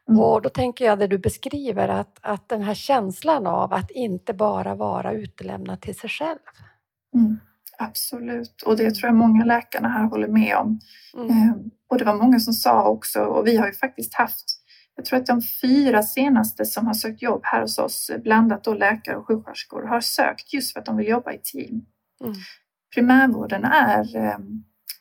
[0.08, 0.20] Mm.
[0.20, 4.32] Och då tänker jag det du beskriver, att, att den här känslan av att inte
[4.32, 6.38] bara vara utelämnad till sig själv.
[7.14, 7.38] Mm.
[7.78, 10.80] Absolut, och det tror jag många läkarna här håller med om.
[11.16, 11.30] Mm.
[11.30, 11.54] Eh,
[11.88, 14.44] och det var många som sa också, och vi har ju faktiskt haft,
[14.96, 18.74] jag tror att de fyra senaste som har sökt jobb här hos oss, blandat då
[18.74, 21.84] läkare och sjuksköterskor, har sökt just för att de vill jobba i team.
[22.24, 22.34] Mm.
[22.94, 24.16] primärvården är,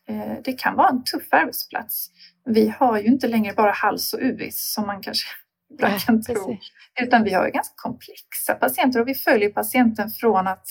[0.07, 2.09] eh, det kan vara en tuff arbetsplats.
[2.45, 5.27] Vi har ju inte längre bara hals och UVIS som man kanske
[5.73, 6.57] ibland kan tro,
[7.01, 10.67] utan vi har ju ganska komplexa patienter och vi följer patienten från att,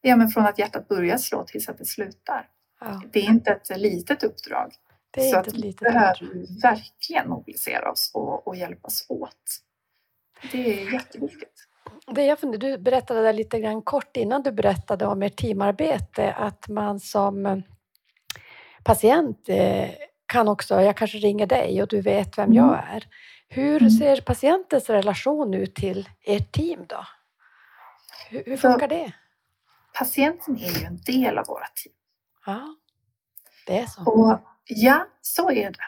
[0.00, 2.48] ja, men från att hjärtat börjar slå tills att det slutar.
[2.80, 3.02] Ja.
[3.12, 4.72] Det är inte ett litet uppdrag.
[5.10, 9.60] Det är så inte litet vi behöver verkligen mobilisera oss och, och hjälpas åt.
[10.52, 11.66] Det är jätteviktigt.
[12.06, 16.32] Det jag funderar, du berättade där lite grann kort innan du berättade om ert teamarbete,
[16.32, 17.58] att man som eh,
[18.84, 19.90] patient eh,
[20.26, 22.96] kan också, jag kanske ringer dig och du vet vem jag mm.
[22.96, 23.06] är.
[23.48, 23.90] Hur mm.
[23.90, 27.06] ser patientens relation ut till ert team då?
[28.30, 29.12] Hur, hur funkar det?
[29.98, 31.94] Patienten är ju en del av våra team.
[32.46, 32.74] Ja,
[33.66, 34.10] det är så.
[34.10, 35.84] Och, ja, så är det.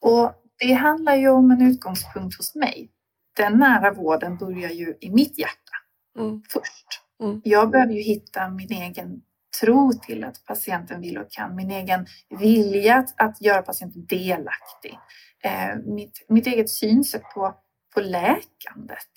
[0.00, 2.90] Och det handlar ju om en utgångspunkt hos mig
[3.36, 5.76] den nära vården börjar ju i mitt hjärta
[6.18, 6.42] mm.
[6.48, 6.86] först.
[7.22, 7.40] Mm.
[7.44, 9.22] Jag behöver ju hitta min egen
[9.60, 12.06] tro till att patienten vill och kan, min egen
[12.40, 14.98] vilja att, att göra patienten delaktig,
[15.42, 17.54] eh, mitt, mitt eget synsätt på,
[17.94, 19.08] på läkandet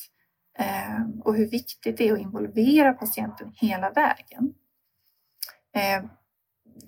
[1.23, 4.53] och hur viktigt det är att involvera patienten hela vägen.
[5.75, 6.09] Eh,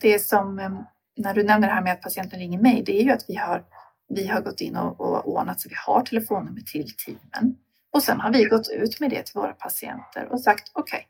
[0.01, 0.81] det som, eh,
[1.17, 3.35] när du nämner det här med att patienten ringer mig, det är ju att vi
[3.35, 3.65] har
[4.09, 7.57] vi har gått in och, och ordnat så vi har telefonnummer till teamen.
[7.91, 11.05] Och sen har vi gått ut med det till våra patienter och sagt okej, okay,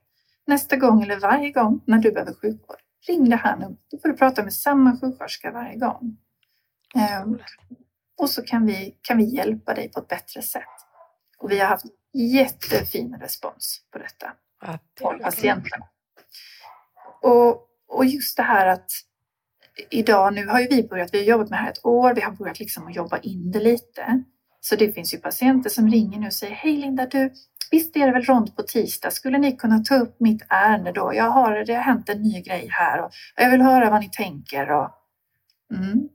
[0.47, 3.79] nästa gång eller varje gång när du behöver sjukvård, ring det här numret.
[3.91, 6.17] Då får du prata med samma sjuksköterska varje gång.
[8.17, 10.63] Och så kan vi, kan vi hjälpa dig på ett bättre sätt.
[11.37, 14.33] Och vi har haft jättefin respons på detta
[14.97, 15.85] från patienterna.
[17.21, 18.91] Och, och just det här att
[19.89, 22.21] idag, nu har ju vi börjat, vi har jobbat med det här ett år, vi
[22.21, 24.23] har börjat liksom att jobba in det lite.
[24.61, 27.33] Så det finns ju patienter som ringer nu och säger Hej Linda, du,
[27.71, 29.11] visst är det väl rond på tisdag?
[29.11, 31.11] Skulle ni kunna ta upp mitt ärende då?
[31.15, 34.09] Jag har, det har hänt en ny grej här och jag vill höra vad ni
[34.09, 34.71] tänker.
[34.71, 34.89] Och,
[35.73, 36.09] mm.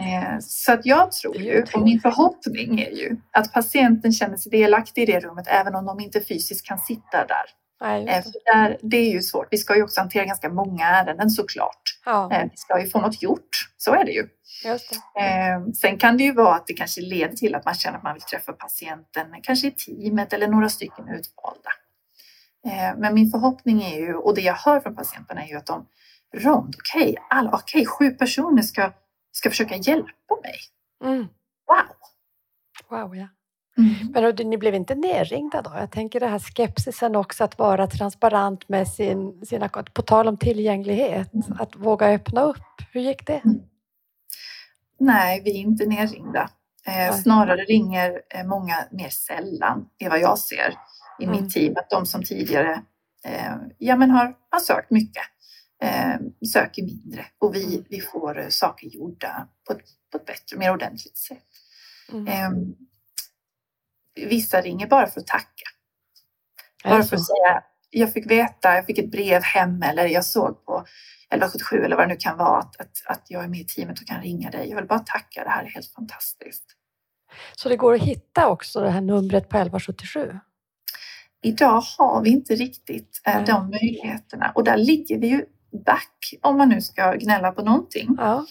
[0.00, 4.50] Eh, så att jag tror ju, och min förhoppning är ju att patienten känner sig
[4.50, 7.44] delaktig i det rummet även om de inte fysiskt kan sitta där.
[7.80, 8.52] Nej, eh, det.
[8.52, 9.46] Där, det är ju svårt.
[9.50, 11.82] Vi ska ju också hantera ganska många ärenden såklart.
[12.04, 12.32] Ja.
[12.32, 14.28] Eh, vi ska ju få något gjort, så är det ju.
[14.64, 15.74] Det.
[15.74, 18.14] Sen kan det ju vara att det kanske leder till att man känner att man
[18.14, 21.70] vill träffa patienten, kanske i teamet eller några stycken utvalda.
[22.96, 25.86] Men min förhoppning är ju, och det jag hör från patienterna är ju att de
[26.34, 28.92] Rond, okej, okay, okay, sju personer ska,
[29.32, 30.58] ska försöka hjälpa mig.
[31.04, 31.28] Mm.
[31.66, 31.96] Wow!
[32.88, 33.28] Wow, ja.
[33.78, 34.34] Mm.
[34.36, 35.70] Men ni blev inte nerringda då?
[35.74, 40.36] Jag tänker det här skepsisen också att vara transparent med sin, sina, på tal om
[40.36, 41.60] tillgänglighet, mm.
[41.60, 42.62] att våga öppna upp.
[42.92, 43.40] Hur gick det?
[43.44, 43.60] Mm.
[45.00, 46.50] Nej, vi är inte nerringda.
[46.86, 50.74] Eh, snarare ringer eh, många mer sällan, det är vad jag ser
[51.20, 51.42] i mm.
[51.42, 52.82] mitt team, att de som tidigare
[53.24, 55.22] eh, ja, men har, har sökt mycket
[55.82, 56.16] eh,
[56.52, 57.84] söker mindre och vi, mm.
[57.88, 61.44] vi får eh, saker gjorda på ett, på ett bättre, mer ordentligt sätt.
[62.12, 62.26] Mm.
[62.28, 62.74] Ehm,
[64.28, 65.64] vissa ringer bara för att tacka.
[66.84, 70.64] Bara för att säga, jag fick veta, jag fick ett brev hem eller jag såg
[70.64, 70.84] på
[71.30, 74.00] 1177 eller vad det nu kan vara att, att, att jag är med i teamet
[74.00, 74.68] och kan ringa dig.
[74.68, 76.64] Jag vill bara tacka, det här är helt fantastiskt.
[77.56, 80.38] Så det går att hitta också det här numret på 1177?
[81.42, 85.44] Idag har vi inte riktigt eh, de möjligheterna och där ligger vi ju
[85.86, 88.16] back om man nu ska gnälla på någonting.
[88.18, 88.46] Ja.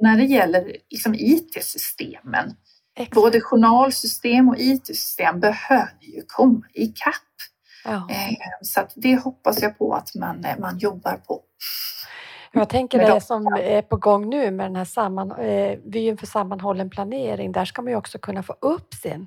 [0.00, 2.54] När det gäller liksom IT-systemen
[2.98, 3.14] Exakt.
[3.14, 7.12] Både journalsystem och IT-system behöver ju komma ikapp.
[7.84, 7.94] Ja.
[8.10, 11.40] Eh, så det hoppas jag på att man, eh, man jobbar på.
[12.52, 16.26] Jag tänker det som är på gång nu med den här samman, eh, vyn för
[16.26, 17.52] sammanhållen planering.
[17.52, 19.26] Där ska man ju också kunna få upp sin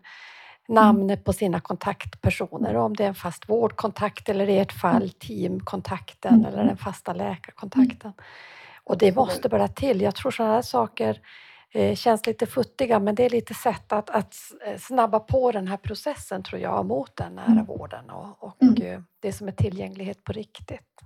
[0.69, 1.23] namnet mm.
[1.23, 2.75] på sina kontaktpersoner.
[2.75, 5.09] Om det är en fast vårdkontakt eller i ert fall mm.
[5.09, 6.45] teamkontakten mm.
[6.45, 8.13] eller den fasta läkarkontakten.
[8.83, 10.01] Och det måste bara till.
[10.01, 11.19] Jag tror sådana här saker
[11.73, 15.67] Eh, känns lite futtiga men det är lite sätt att, att eh, snabba på den
[15.67, 17.65] här processen tror jag mot den nära mm.
[17.65, 18.81] vården och, och mm.
[18.81, 21.01] Eh, det som är tillgänglighet på riktigt.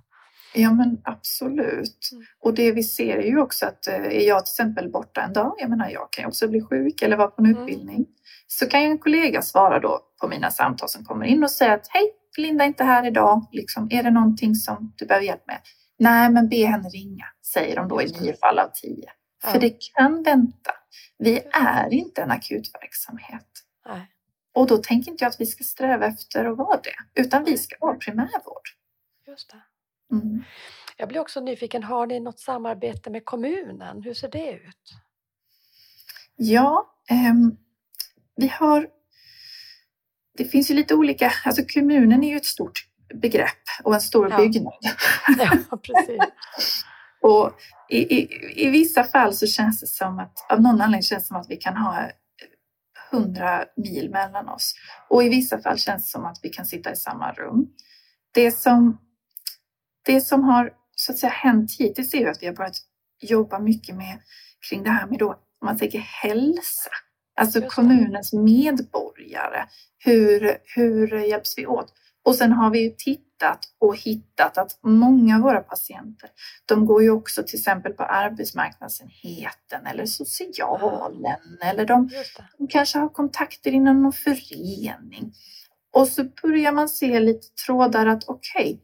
[0.54, 2.08] Ja men absolut.
[2.12, 2.24] Mm.
[2.40, 5.54] Och det vi ser är ju också att är jag till exempel borta en dag,
[5.58, 7.62] jag menar jag kan ju också bli sjuk eller vara på en mm.
[7.62, 8.06] utbildning,
[8.46, 11.74] så kan ju en kollega svara då på mina samtal som kommer in och säga
[11.74, 15.46] att hej, Linda är inte här idag, liksom, är det någonting som du behöver hjälp
[15.46, 15.60] med?
[15.98, 19.10] Nej, men be henne ringa, säger de då i nio fall av tio.
[19.44, 20.70] För det kan vänta.
[21.18, 23.48] Vi är inte en akutverksamhet.
[23.86, 24.10] Nej.
[24.54, 27.58] Och då tänker inte jag att vi ska sträva efter att vara det, utan vi
[27.58, 28.68] ska vara primärvård.
[29.26, 29.62] Just det.
[30.16, 30.44] Mm.
[30.96, 34.02] Jag blir också nyfiken, har ni något samarbete med kommunen?
[34.02, 34.92] Hur ser det ut?
[36.36, 37.34] Ja, eh,
[38.36, 38.86] vi har...
[40.36, 41.32] Det finns ju lite olika...
[41.44, 44.36] Alltså kommunen är ju ett stort begrepp och en stor Ja.
[44.36, 44.74] byggnad.
[45.38, 46.18] Ja, precis.
[47.20, 47.52] Och
[47.88, 48.28] i, i,
[48.66, 51.50] I vissa fall så känns det som att, av någon anledning känns det som att
[51.50, 52.10] vi kan ha
[53.10, 54.74] hundra mil mellan oss.
[55.08, 57.66] Och i vissa fall känns det som att vi kan sitta i samma rum.
[58.34, 58.98] Det som,
[60.04, 62.76] det som har så att säga hänt hittills är att vi har börjat
[63.20, 64.18] jobba mycket med
[64.68, 66.90] kring det här med då, om man tänker hälsa.
[67.36, 69.64] Alltså kommunens medborgare.
[69.98, 71.92] Hur, hur hjälps vi åt?
[72.24, 76.30] Och sen har vi ju tittat och hittat att många av våra patienter,
[76.66, 82.10] de går ju också till exempel på arbetsmarknadsenheten eller socialen eller de,
[82.58, 85.32] de kanske har kontakter inom någon förening.
[85.92, 88.80] Och så börjar man se lite trådar att okej,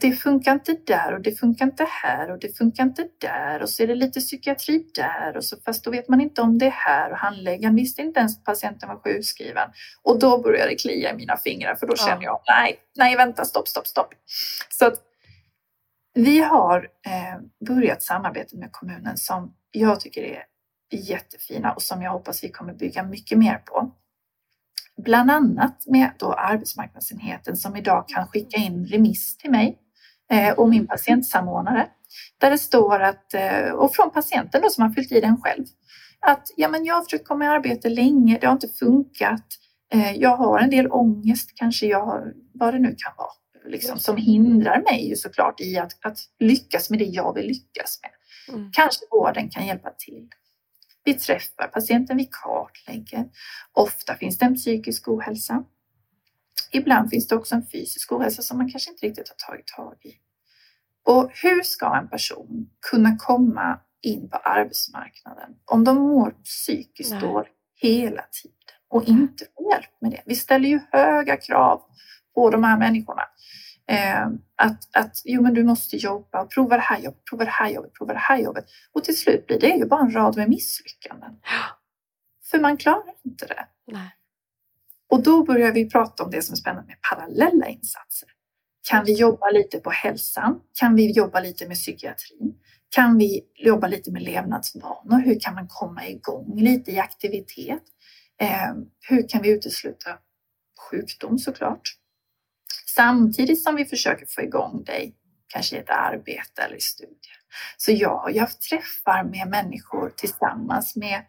[0.00, 3.68] det funkar inte där och det funkar inte här och det funkar inte där och
[3.70, 6.66] så är det lite psykiatri där och så fast då vet man inte om det
[6.66, 9.68] är här och handläggaren visste inte ens att patienten var sjukskriven.
[10.02, 12.06] Och då börjar det klia i mina fingrar för då Ja.
[12.06, 14.14] känner jag nej, nej vänta, stopp, stopp, stopp.
[14.68, 14.94] Så att
[16.14, 20.42] vi har eh, börjat samarbeta med kommunen som jag tycker är
[20.92, 23.92] jättefina och som jag hoppas vi kommer bygga mycket mer på.
[24.96, 29.78] Bland annat med då arbetsmarknadsenheten som idag kan skicka in remiss till mig
[30.56, 31.88] och min patientsamordnare.
[32.38, 35.64] Där det står att, eh, och från patienten då som har fyllt i den själv,
[36.20, 39.46] att ja, men jag har försökt komma i arbete länge, det har inte funkat.
[39.92, 44.16] Eh, jag har en del ångest, kanske jag vad det nu kan vara, liksom, som
[44.16, 48.10] hindrar mig såklart i att, att lyckas med det jag vill lyckas med.
[48.56, 48.70] Mm.
[48.72, 50.28] Kanske vården kan hjälpa till.
[51.04, 53.24] Vi träffar patienten, vi kartlägger.
[53.72, 55.64] Ofta finns det en psykisk ohälsa.
[56.72, 59.96] Ibland finns det också en fysisk ohälsa som man kanske inte riktigt har tagit tag
[60.02, 60.12] i.
[61.04, 67.20] Och hur ska en person kunna komma in på arbetsmarknaden om de mår psykiskt Nej.
[67.20, 68.54] dåligt hela tiden
[68.88, 70.22] och inte får hjälp med det?
[70.26, 71.82] Vi ställer ju höga krav
[72.34, 73.22] på de här människorna.
[73.86, 77.50] Eh, att, att jo, men du måste jobba och prova det här jobbet, prova det
[77.50, 78.64] här jobbet, prova det här jobbet.
[78.92, 81.36] Och till slut blir det ju bara en rad med misslyckanden.
[82.50, 83.66] För man klarar inte det.
[83.86, 84.10] Nej.
[85.10, 88.28] Och då börjar vi prata om det som är spännande med parallella insatser.
[88.88, 90.60] Kan vi jobba lite på hälsan?
[90.80, 92.54] Kan vi jobba lite med psykiatrin?
[92.88, 95.20] Kan vi jobba lite med levnadsvanor?
[95.24, 97.82] Hur kan man komma igång lite i aktivitet?
[98.40, 98.74] Eh,
[99.08, 100.18] hur kan vi utesluta
[100.90, 101.96] sjukdom såklart?
[102.94, 105.14] Samtidigt som vi försöker få igång dig,
[105.46, 107.36] kanske i ett arbete eller i studier.
[107.76, 107.92] Så
[108.32, 111.22] jag träffar med människor tillsammans med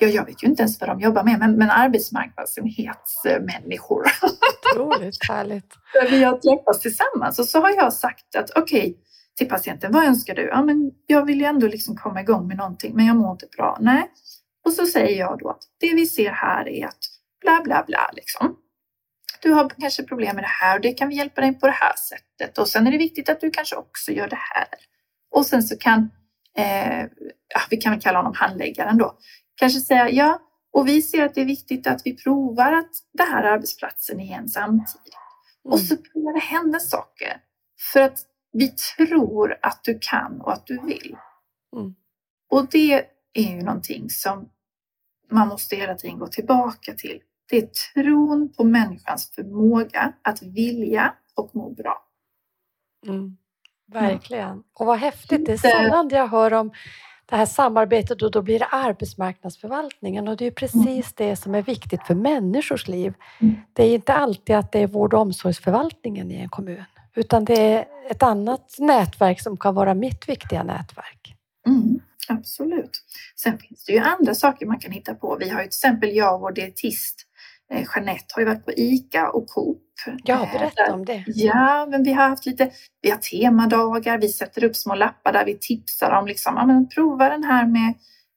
[0.00, 4.04] Ja, jag vet ju inte ens vad de jobbar med, men, men arbetsmarknadsenhetsmänniskor.
[4.74, 5.74] Otroligt härligt.
[5.92, 8.98] Där vi har träffats tillsammans och så har jag sagt att okej,
[9.38, 10.42] till patienten, vad önskar du?
[10.42, 13.46] Ja, men jag vill ju ändå liksom komma igång med någonting, men jag mår inte
[13.56, 13.78] bra.
[13.80, 14.10] Nej.
[14.64, 16.98] Och så säger jag då att det vi ser här är att
[17.40, 18.56] bla bla bla liksom.
[19.42, 21.72] Du har kanske problem med det här och det kan vi hjälpa dig på det
[21.72, 22.58] här sättet.
[22.58, 24.68] Och sen är det viktigt att du kanske också gör det här.
[25.30, 26.10] Och sen så kan,
[26.56, 27.06] eh,
[27.70, 29.18] vi kan väl kalla honom handläggaren då,
[29.58, 30.40] kanske säga ja,
[30.72, 34.20] och vi ser att det är viktigt att vi provar att det här är arbetsplatsen
[34.20, 35.14] igen samtidigt.
[35.64, 37.40] Och så börjar det hända saker.
[37.92, 38.18] För att
[38.52, 41.16] vi tror att du kan och att du vill.
[41.76, 41.94] Mm.
[42.50, 44.48] Och det är ju någonting som
[45.30, 47.20] man måste hela tiden gå tillbaka till.
[47.50, 52.04] Det är tron på människans förmåga att vilja och må bra.
[53.06, 53.36] Mm.
[53.92, 54.62] Verkligen.
[54.72, 55.46] Och vad häftigt.
[55.46, 56.72] Det är sällan jag hör om
[57.28, 61.62] det här samarbetet och då blir det arbetsmarknadsförvaltningen och det är precis det som är
[61.62, 63.14] viktigt för människors liv.
[63.40, 63.56] Mm.
[63.72, 66.84] Det är inte alltid att det är vård och omsorgsförvaltningen i en kommun
[67.18, 71.34] utan det är ett annat nätverk som kan vara mitt viktiga nätverk.
[71.66, 73.02] Mm, absolut.
[73.36, 75.36] Sen finns det ju andra saker man kan hitta på.
[75.40, 77.27] Vi har ju till exempel jag och vår dietist
[77.70, 79.82] Jeanette har ju varit på ICA och Coop.
[80.24, 81.24] Ja, Eh, berätta om det.
[81.26, 82.70] Ja, men vi har haft lite,
[83.02, 86.88] vi har temadagar, vi sätter upp små lappar där vi tipsar om liksom, ja, men
[86.88, 87.94] prova den här med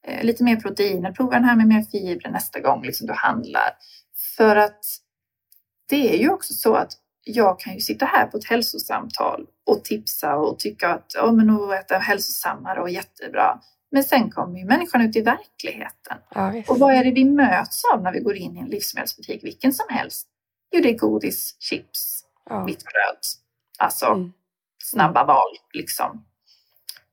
[0.08, 3.70] eh, lite mer proteiner, prova den här med mer fibrer nästa gång liksom, du handlar.
[4.38, 4.80] För att
[5.90, 6.92] det är ju också så att
[7.24, 11.50] jag kan ju sitta här på ett hälsosamtal och tipsa och tycka att ja, men
[11.50, 13.60] äter jag hälsosammare och jättebra.
[13.92, 16.18] Men sen kommer ju människan ut i verkligheten.
[16.36, 16.64] Ja.
[16.68, 19.74] Och vad är det vi möts av när vi går in i en livsmedelsbutik, vilken
[19.74, 20.28] som helst?
[20.72, 22.64] Jo, det är godis, chips, Ja.
[22.64, 23.18] vitt bröd.
[23.80, 24.32] Alltså Mm.
[24.84, 26.26] snabba val liksom.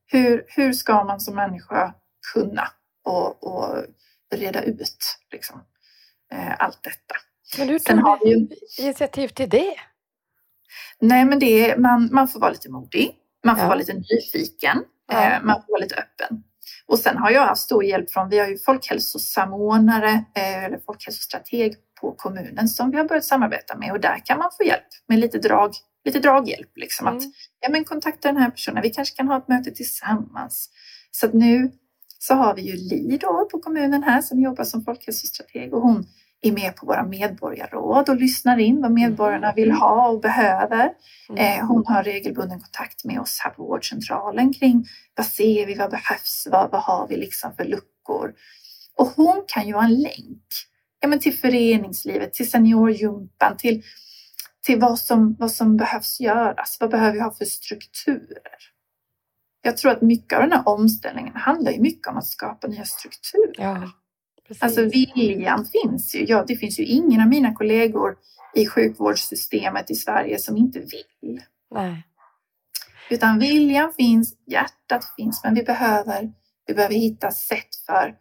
[0.05, 1.93] Hur, hur ska man som människa
[2.33, 2.67] kunna
[3.03, 3.85] och, och
[4.35, 4.87] reda ut
[5.31, 5.61] liksom,
[6.33, 7.15] eh, allt detta?
[7.57, 8.47] Men hur Sen tog ju,
[8.79, 9.75] initiativ till det?
[10.99, 13.15] nej men det är, man, man får vara lite modig,
[13.45, 13.67] man får Ja.
[13.67, 15.31] vara lite nyfiken, Ja.
[15.31, 16.43] eh, man får vara lite öppen.
[16.87, 21.75] Och sen har jag haft stor hjälp från, vi har ju folkhälsosamordnare eh, eller folkhälsostrateg
[22.01, 25.19] på kommunen som vi har börjat samarbeta med och där kan man få hjälp med
[25.19, 25.73] lite, drag,
[26.05, 26.71] lite draghjälp.
[26.75, 27.17] Liksom Mm.
[27.17, 27.23] att,
[27.59, 30.69] ja, men kontakta den här personen, vi kanske kan ha ett möte tillsammans.
[31.11, 31.71] Så att nu
[32.19, 36.05] så har vi ju Li då på kommunen här som jobbar som folkhälsostrateg och hon
[36.41, 40.89] är med på våra medborgarråd och lyssnar in vad medborgarna vill ha och behöver.
[41.29, 41.59] Mm.
[41.59, 44.85] Eh, Hon har regelbunden kontakt med oss här på vårdcentralen kring
[45.15, 48.33] vad ser vi, vad behövs, vad, vad har vi liksom för luckor?
[48.95, 50.43] Och hon kan ju vara en länk
[50.99, 53.83] ja, men till föreningslivet, till seniorjumpan, till,
[54.61, 56.77] till vad, som, vad som behövs göras.
[56.79, 58.57] Vad behöver vi ha för strukturer?
[59.61, 62.85] Jag tror att mycket av den här omställningen handlar ju mycket om att skapa nya
[62.85, 63.53] strukturer.
[63.57, 63.91] Ja,
[64.49, 64.63] precis.
[64.63, 66.25] Alltså viljan finns ju.
[66.25, 68.17] Ja, det finns ju ingen av mina kollegor
[68.55, 71.41] i sjukvårdssystemet i Sverige som inte vill.
[71.71, 72.03] Nej.
[73.09, 76.31] Utan viljan finns, hjärtat finns, men vi behöver,
[76.67, 78.15] vi behöver hitta sätt för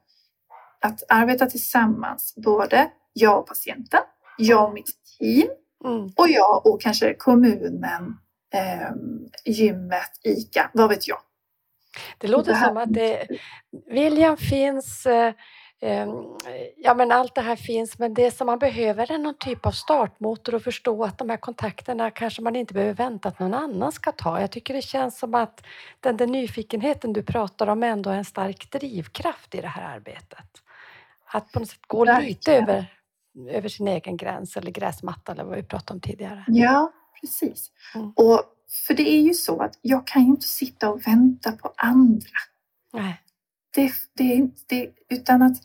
[0.81, 2.35] att arbeta tillsammans.
[2.37, 4.01] Både jag och patienten,
[4.39, 5.49] jag och mitt team
[5.85, 6.13] Mm.
[6.17, 8.17] och jag och kanske kommunen,
[8.55, 8.91] eh,
[9.45, 11.19] gymmet, ICA, vad vet jag.
[12.19, 13.27] Det låter Det som att det,
[13.91, 15.33] viljan finns, eh,
[16.77, 19.71] ja men allt det här finns, men det som man behöver är någon typ av
[19.71, 23.93] startmotor och förstå att de här kontakterna kanske man inte behöver vänta att någon annan
[23.93, 24.41] ska ta.
[24.41, 25.63] Jag tycker det känns som att
[26.01, 30.47] den där nyfikenheten du pratar om ändå är en stark drivkraft i det här arbetet.
[31.27, 32.63] Att på något sätt gå lite Verkligen.
[32.63, 32.87] över,
[33.51, 36.45] över sin egen gräns eller gräsmatta eller vad vi pratade om tidigare.
[36.49, 37.71] Ja, precis.
[37.95, 38.13] Mm.
[38.17, 38.43] Och
[38.87, 42.39] för det är ju så att jag kan ju inte sitta och vänta på andra.
[42.93, 43.23] Nej.
[43.75, 45.57] Det, det, det, utan att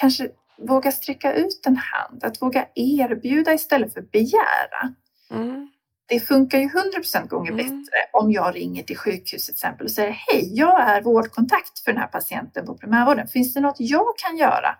[0.00, 0.28] kanske
[0.58, 4.94] våga sträcka ut en hand, att våga erbjuda istället för begära.
[5.30, 5.68] Mm.
[6.06, 7.56] Det funkar ju 100% gånger Mm.
[7.66, 11.92] bättre om jag ringer till sjukhus till exempel och säger hej, jag är vårdkontakt för
[11.92, 13.28] den här patienten på primärvården.
[13.28, 14.76] Finns det något jag kan göra?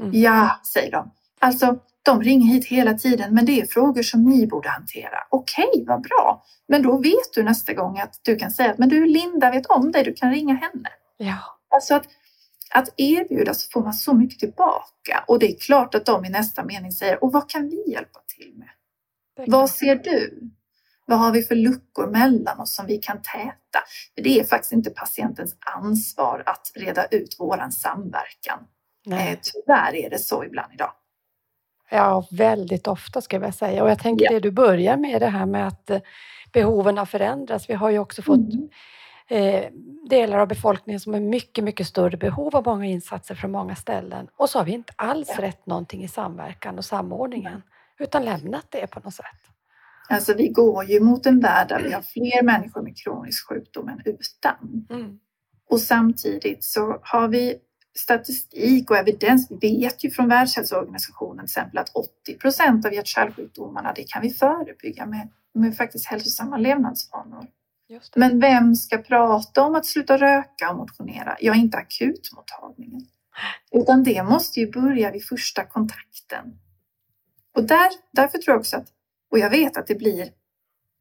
[0.00, 0.10] Mm.
[0.14, 1.10] Ja, säger de.
[1.40, 5.18] Alltså, de ringer hit hela tiden, men det är frågor som ni borde hantera.
[5.30, 6.44] Okej, vad bra.
[6.68, 9.66] Men då vet du nästa gång att du kan säga att men du, Linda vet
[9.66, 10.88] om dig, du kan ringa henne.
[11.16, 11.36] Ja.
[11.74, 12.04] Alltså att,
[12.74, 15.24] att erbjuda så får man så mycket tillbaka.
[15.26, 18.20] Och det är klart att de i nästa mening säger, och vad kan vi hjälpa
[18.36, 18.68] till med?
[19.46, 20.50] Vad ser du?
[21.06, 23.84] Vad har vi för luckor mellan oss som vi kan täta?
[24.14, 28.58] För det är faktiskt inte patientens ansvar att reda ut våran samverkan.
[29.06, 29.32] Nej.
[29.32, 30.92] Eh, tyvärr är det så ibland idag.
[31.90, 33.82] Ja, väldigt ofta ska jag säga.
[33.82, 34.30] Och jag tänker Ja.
[34.32, 36.00] det du börjar med det här med att eh,
[36.52, 37.70] behoven har förändrats.
[37.70, 38.68] Vi har ju också fått Mm.
[39.30, 39.64] Eh,
[40.10, 44.28] delar av befolkningen som har mycket, mycket större behov av många insatser från många ställen.
[44.36, 45.42] Och så har vi inte alls Ja.
[45.42, 47.62] rätt någonting i samverkan och samordningen,
[47.98, 49.26] utan lämnat det på något sätt.
[50.08, 53.88] Alltså vi går ju mot en värld där vi har fler människor med kronisk sjukdom
[53.88, 54.86] än utan.
[55.70, 57.56] Och samtidigt så har vi
[57.98, 59.50] statistik och evidens.
[59.50, 64.30] Vi vet ju från Världshälsoorganisationen till exempel att 80 procent av hjärt-kärlsjukdomarna det kan vi
[64.30, 67.46] förebygga med, med faktiskt hälsosamma levnadsvanor.
[67.90, 68.20] Just det.
[68.20, 71.36] Men vem ska prata om att sluta röka och motionera?
[71.40, 73.06] Ja, inte akutmottagningen.
[73.72, 76.58] Utan det måste ju börja vid första kontakten.
[77.54, 78.88] Och där, därför tror jag också att,
[79.30, 80.28] och jag vet att det blir,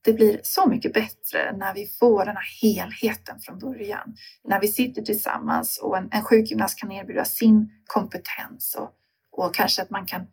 [0.04, 4.16] det blir så mycket bättre när vi får den här helheten från början.
[4.44, 8.92] När vi sitter tillsammans och en, en sjukgymnast kan erbjuda sin kompetens och,
[9.32, 10.28] och kanske att man kan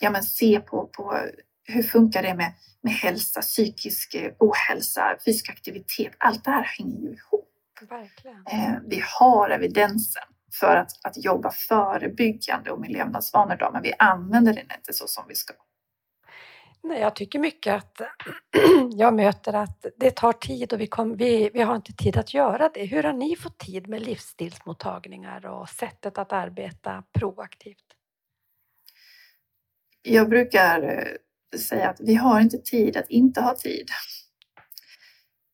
[0.00, 1.18] ja, men se på, på
[1.70, 6.12] hur funkar det med, med hälsa, psykisk eh, ohälsa, fysisk aktivitet.
[6.18, 7.46] Allt det här hänger ju ihop.
[7.90, 8.46] Verkligen.
[8.46, 10.22] Eh, vi har evidensen
[10.60, 15.06] för att, att jobba förebyggande och med levnadsvanor idag, men vi använder den inte så
[15.06, 15.54] som vi ska.
[16.82, 18.00] Nej, jag tycker mycket att
[18.92, 22.34] jag möter att det tar tid och vi, kom, vi, vi har inte tid att
[22.34, 22.84] göra det.
[22.84, 27.84] Hur har ni fått tid med livsstilsmottagningar och sättet att arbeta proaktivt?
[30.02, 31.16] Jag brukar eh,
[31.58, 33.88] säga att vi har inte tid att inte ha tid.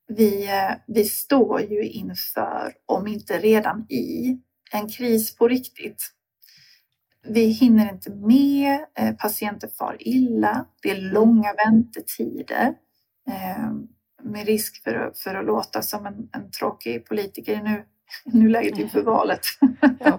[0.09, 4.39] Vi, eh, vi står ju inför, om inte redan i,
[4.73, 6.03] en kris på riktigt.
[7.29, 12.75] Vi hinner inte med, eh, patienter far illa, det är långa väntetider.
[13.29, 13.73] Eh,
[14.23, 17.85] med risk för, att- för att låta som en, en tråkig politiker nu,
[18.33, 19.41] i nuläget inför valet.
[20.01, 20.19] Ja.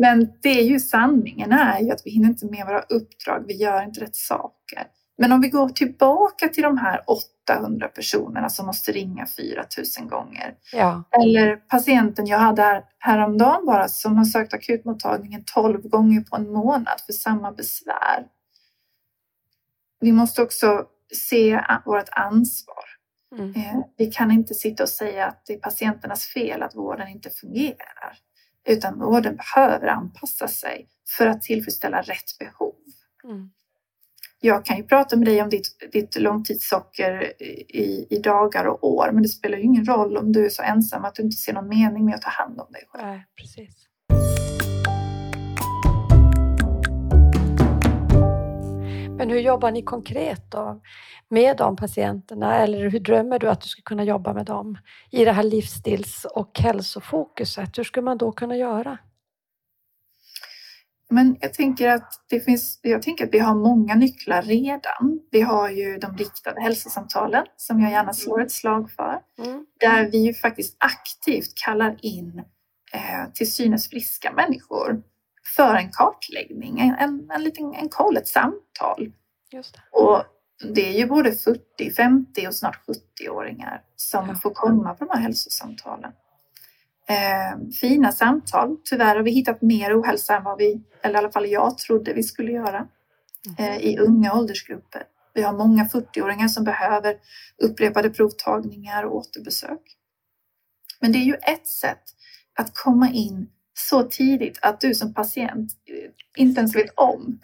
[0.00, 3.54] Men det är ju sanningen är ju att vi hinner inte med våra uppdrag, vi
[3.56, 4.86] gör inte rätt saker.
[5.18, 7.00] Men om vi går tillbaka till de här
[7.50, 10.54] 800 personerna som måste ringa 4000 gånger.
[10.72, 11.04] ja.
[11.10, 16.52] Eller patienten jag hade här, häromdagen bara som har sökt akutmottagningen 12 gånger på en
[16.52, 18.26] månad för samma besvär.
[20.00, 22.84] Vi måste också se vårt ansvar.
[23.38, 23.50] Mm.
[23.54, 27.30] Eh, Vi kan inte sitta och säga att det är patienternas fel att vården inte
[27.30, 28.18] fungerar.
[28.66, 32.74] Utan vården behöver anpassa sig för att tillfredsställa rätt behov.
[33.24, 33.50] Mm.
[34.40, 39.10] jag kan ju prata med dig om ditt, ditt långtidssocker i, i dagar och år,
[39.12, 41.52] men det spelar ju ingen roll om du är så ensam att du inte ser
[41.52, 43.06] någon mening med att ta hand om dig själv.
[43.06, 43.85] Nej, precis.
[49.18, 50.80] Men hur jobbar ni konkret då
[51.28, 52.54] med de patienterna?
[52.54, 54.78] Eller hur drömmer du att du ska kunna jobba med dem
[55.10, 57.78] i det här livsstils och hälsofokuset?
[57.78, 58.98] Hur skulle man då kunna göra?
[61.10, 65.20] Men jag tänker att det finns, jag tänker att vi har många nycklar redan.
[65.30, 69.20] Vi har ju de riktade hälsosamtalen som jag gärna slår ett slag för.
[69.38, 69.66] Mm.
[69.80, 72.42] Där vi ju faktiskt aktivt kallar in
[72.92, 75.02] eh, till synes friska människor
[75.56, 79.12] för en kartläggning, en, en, en liten en koll, ett samtal.
[79.52, 79.80] Just det.
[79.90, 80.24] Och
[80.74, 84.34] det är ju både 40, 50 och snart 70-åringar som ja.
[84.34, 86.12] får komma på de här hälsosamtalen.
[87.08, 88.76] Eh, fina samtal.
[88.84, 92.12] Tyvärr har vi hittat mer ohälsa än vad vi, eller i alla fall jag trodde
[92.12, 92.88] vi skulle göra
[93.58, 95.02] eh, i unga åldersgrupper.
[95.34, 97.16] Vi har många 40-åringar som behöver
[97.62, 99.80] upprepade provtagningar och återbesök.
[101.00, 102.02] Men det är ju ett sätt
[102.54, 105.72] att komma in så tidigt att du som patient
[106.36, 107.38] inte ens vet om.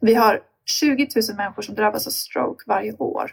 [0.00, 3.32] Vi har 20 000 människor som drabbas av stroke varje år.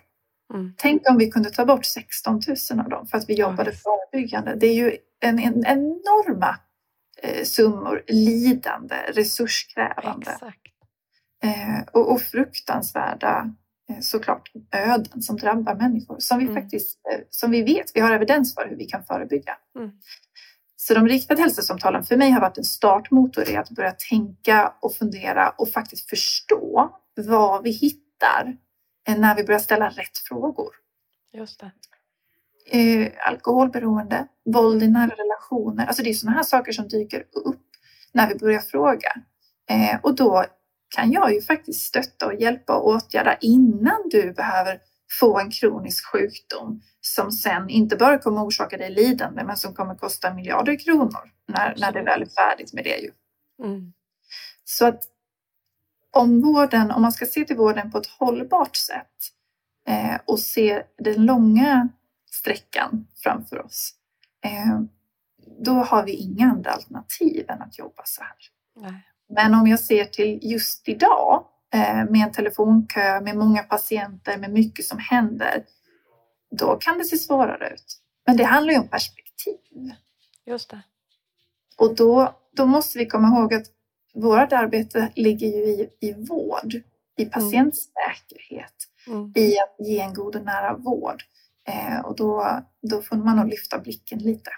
[0.54, 0.74] Mm.
[0.78, 4.56] Tänk om vi kunde ta bort 16 000 av dem för att vi jobbade förebyggande.
[4.56, 6.60] Det är ju en, en enorma
[7.24, 10.38] eh, summor lidande, resurskrävande
[11.44, 13.54] eh, och, och, fruktansvärda
[13.90, 16.56] eh, såklart öden som drabbar människor som vi mm.
[16.56, 19.58] faktiskt eh, som vi vet, vi har evidens för hur vi kan förebygga.
[19.80, 19.92] Mm.
[20.88, 24.96] Så de riktade hälsosamtalen för mig har varit en startmotor i att börja tänka och
[24.96, 28.58] fundera och faktiskt förstå vad vi hittar
[29.18, 30.70] när vi börjar ställa rätt frågor.
[31.34, 31.72] Just det.
[32.80, 35.86] Eh, alkoholberoende, våld i nära relationer.
[35.86, 37.68] Alltså det är sådana här saker som dyker upp
[38.12, 39.12] när vi börjar fråga.
[39.70, 40.46] Eh, och då
[40.96, 44.80] kan jag ju faktiskt stötta och hjälpa och åtgärda innan du behöver
[45.20, 49.96] få en kronisk sjukdom som sen inte bara kommer orsaka dig lidande men som kommer
[49.96, 52.98] kosta miljarder kronor när, när det väl är färdigt med det.
[52.98, 53.12] Ju.
[53.64, 53.94] Mm.
[54.64, 55.04] Så att
[56.12, 59.18] om vården, om man ska se till vården på ett hållbart sätt
[59.88, 61.90] eh, och se den långa
[62.32, 63.94] sträckan framför oss,
[64.44, 64.82] eh,
[65.64, 68.36] då har vi inga andra alternativ än att jobba så här.
[68.76, 69.04] Nej.
[69.30, 71.46] Men om jag ser till just idag
[72.10, 75.66] med en telefonkö, med många patienter, med mycket som händer,
[76.52, 78.02] då kan det se svårare ut.
[78.26, 79.92] Men det handlar ju om perspektiv.
[80.46, 80.82] Just det.
[81.78, 83.66] Och då, då måste vi komma ihåg att
[84.14, 86.74] vårt arbete ligger ju i, i vård,
[87.18, 87.32] i mm.
[87.32, 88.74] patientsäkerhet,
[89.08, 89.34] mm.
[89.36, 91.24] i att ge en god och nära vård.
[91.68, 94.52] Eh, och då, då får man nog lyfta blicken lite.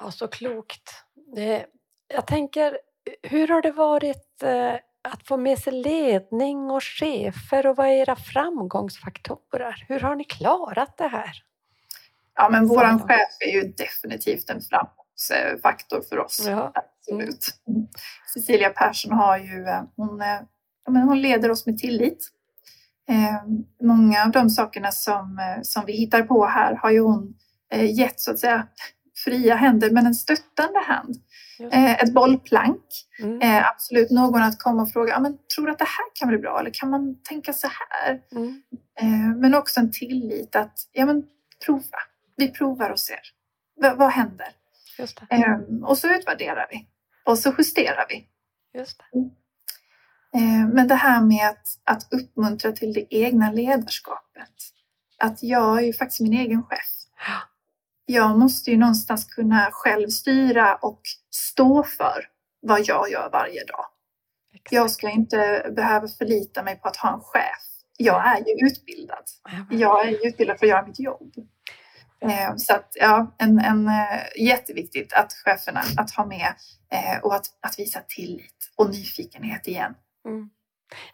[0.00, 0.90] Ja, så klokt.
[1.34, 1.66] Det,
[2.08, 2.78] jag tänker,
[3.22, 7.90] hur har det varit eh, att få med sig ledning och chefer och vad är
[7.90, 9.84] era framgångsfaktorer?
[9.88, 11.42] Hur har ni klarat det här?
[12.34, 16.46] Ja, men våran chef är ju definitivt en framgångsfaktor för oss.
[16.46, 16.72] Ja.
[16.74, 17.54] Absolut.
[17.68, 17.86] Mm.
[18.34, 20.38] Cecilia Persson har ju, eh, hon, eh,
[20.86, 22.28] hon leder oss med tillit.
[23.08, 23.42] Eh,
[23.86, 27.34] många av de sakerna som, som vi hittar på här har ju hon
[27.72, 28.66] gett så att säga
[29.24, 31.16] fria händer men en stöttande hand.
[31.72, 32.84] Ett bollplank.
[33.18, 33.64] Mm.
[33.74, 36.60] absolut någon att komma och fråga, men, tror du att det här kan bli bra
[36.60, 38.20] eller kan man tänka så här?
[38.32, 39.40] Mm.
[39.40, 41.22] men också en tillit att ja, men,
[41.66, 41.98] prova.
[42.36, 43.20] Vi provar och ser.
[43.82, 44.48] V vad händer?
[45.84, 46.86] och så utvärderar vi.
[47.24, 48.26] Och så justerar vi.
[48.78, 49.18] Just det.
[49.18, 49.30] Mm.
[50.34, 54.54] Eh, men det här med att, att uppmuntra till det egna ledarskapet.
[55.18, 56.86] Att jag är ju faktiskt min egen chef.
[58.12, 61.00] Jag måste ju någonstans kunna själv styra och
[61.30, 62.24] stå för
[62.62, 63.86] vad jag gör varje dag.
[64.54, 64.72] Exakt.
[64.72, 67.62] Jag ska inte behöva förlita mig på att ha en chef.
[67.96, 69.24] Jag är ju utbildad.
[69.70, 71.34] Jag är utbildad för att göra mitt jobb.
[72.20, 76.54] Eh, så att, ja, en, en, eh, jätteviktigt att cheferna att ha med
[76.92, 79.94] eh, och att, att visa tillit och nyfikenhet igen.
[80.26, 80.50] Mm.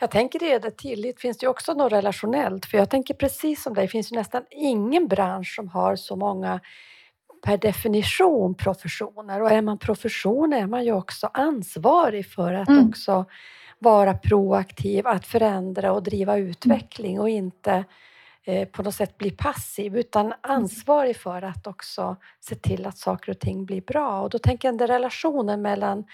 [0.00, 3.74] Jag tänker i det tillit finns det också något relationellt, för jag tänker precis som
[3.74, 6.60] dig, det finns ju nästan ingen bransch som har så många
[7.42, 12.88] per definition professioner och är man profession är man ju också ansvarig för att mm.
[12.88, 13.24] också
[13.78, 17.84] vara proaktiv, att förändra och driva utveckling och inte
[18.72, 20.38] på något sätt bli passiv utan mm.
[20.40, 24.20] ansvarig för att också se till att saker och ting blir bra.
[24.20, 26.04] Och då tänker jag den relationen mellan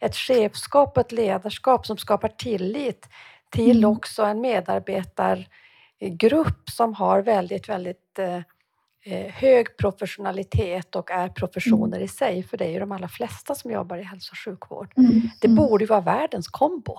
[0.00, 3.08] ett chefskap och ett ledarskap som skapar tillit
[3.50, 3.90] till mm.
[3.90, 8.40] också en medarbetargrupp som har väldigt, väldigt eh,
[9.02, 12.04] eh, hög professionalitet och är professioner mm.
[12.04, 14.92] i sig, för det är ju de allra flesta som jobbar i hälso och sjukvård.
[15.40, 16.96] Det borde vara världens kombo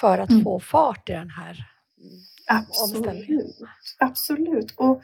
[0.00, 1.66] för att få fart i den här.
[2.48, 3.56] Absolut.
[3.98, 4.74] Absolut.
[4.76, 5.02] Och,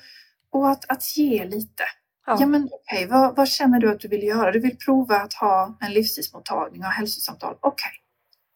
[0.51, 1.83] och att, att ge lite.
[2.27, 2.37] Ja.
[2.41, 4.53] Ja, men okej, vad, vad känner du att du vill göra?
[4.53, 7.57] Du vill prova att ha en livsstilsmottagning och hälsosamtal.
[7.61, 7.91] Okej,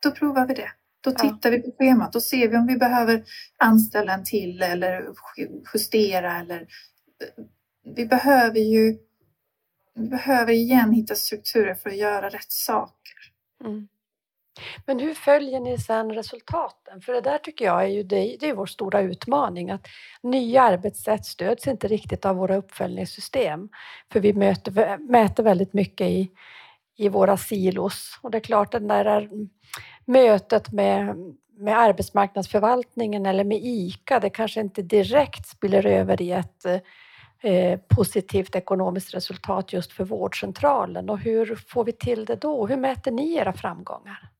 [0.02, 0.70] då provar vi det.
[1.00, 1.18] Då Ja.
[1.18, 3.24] tittar vi på schemat och ser vi om vi behöver
[3.56, 6.66] anställa en till eller ju- justera eller
[7.96, 8.98] vi behöver ju
[9.94, 13.14] vi behöver igen hitta strukturer för att göra rätt saker.
[13.64, 13.88] Mm.
[14.86, 17.00] Men hur följer ni sen resultaten?
[17.00, 19.86] För det där tycker jag är ju det, det är vår stora utmaning att
[20.22, 23.68] nya arbetssätt stöds inte riktigt av våra uppföljningssystem.
[24.12, 26.30] För vi möter, mäter väldigt mycket i,
[26.96, 29.48] i våra silos och det är klart det där mm,
[30.04, 31.16] mötet med,
[31.58, 36.66] med arbetsmarknadsförvaltningen eller med ICA, det kanske inte direkt spiller över i ett
[37.40, 41.10] eh, positivt ekonomiskt resultat just för vårdcentralen.
[41.10, 42.66] Och hur får vi till det då?
[42.66, 44.30] Hur mäter ni era framgångar?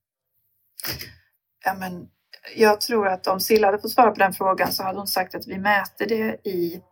[1.64, 2.08] Ja, men
[2.56, 5.34] jag tror att om Silla hade fått svara på den frågan så hade hon sagt
[5.34, 6.82] att vi mäter det i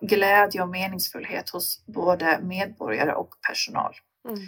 [0.00, 3.94] glädje och meningsfullhet hos både medborgare och personal.
[4.28, 4.40] Mm.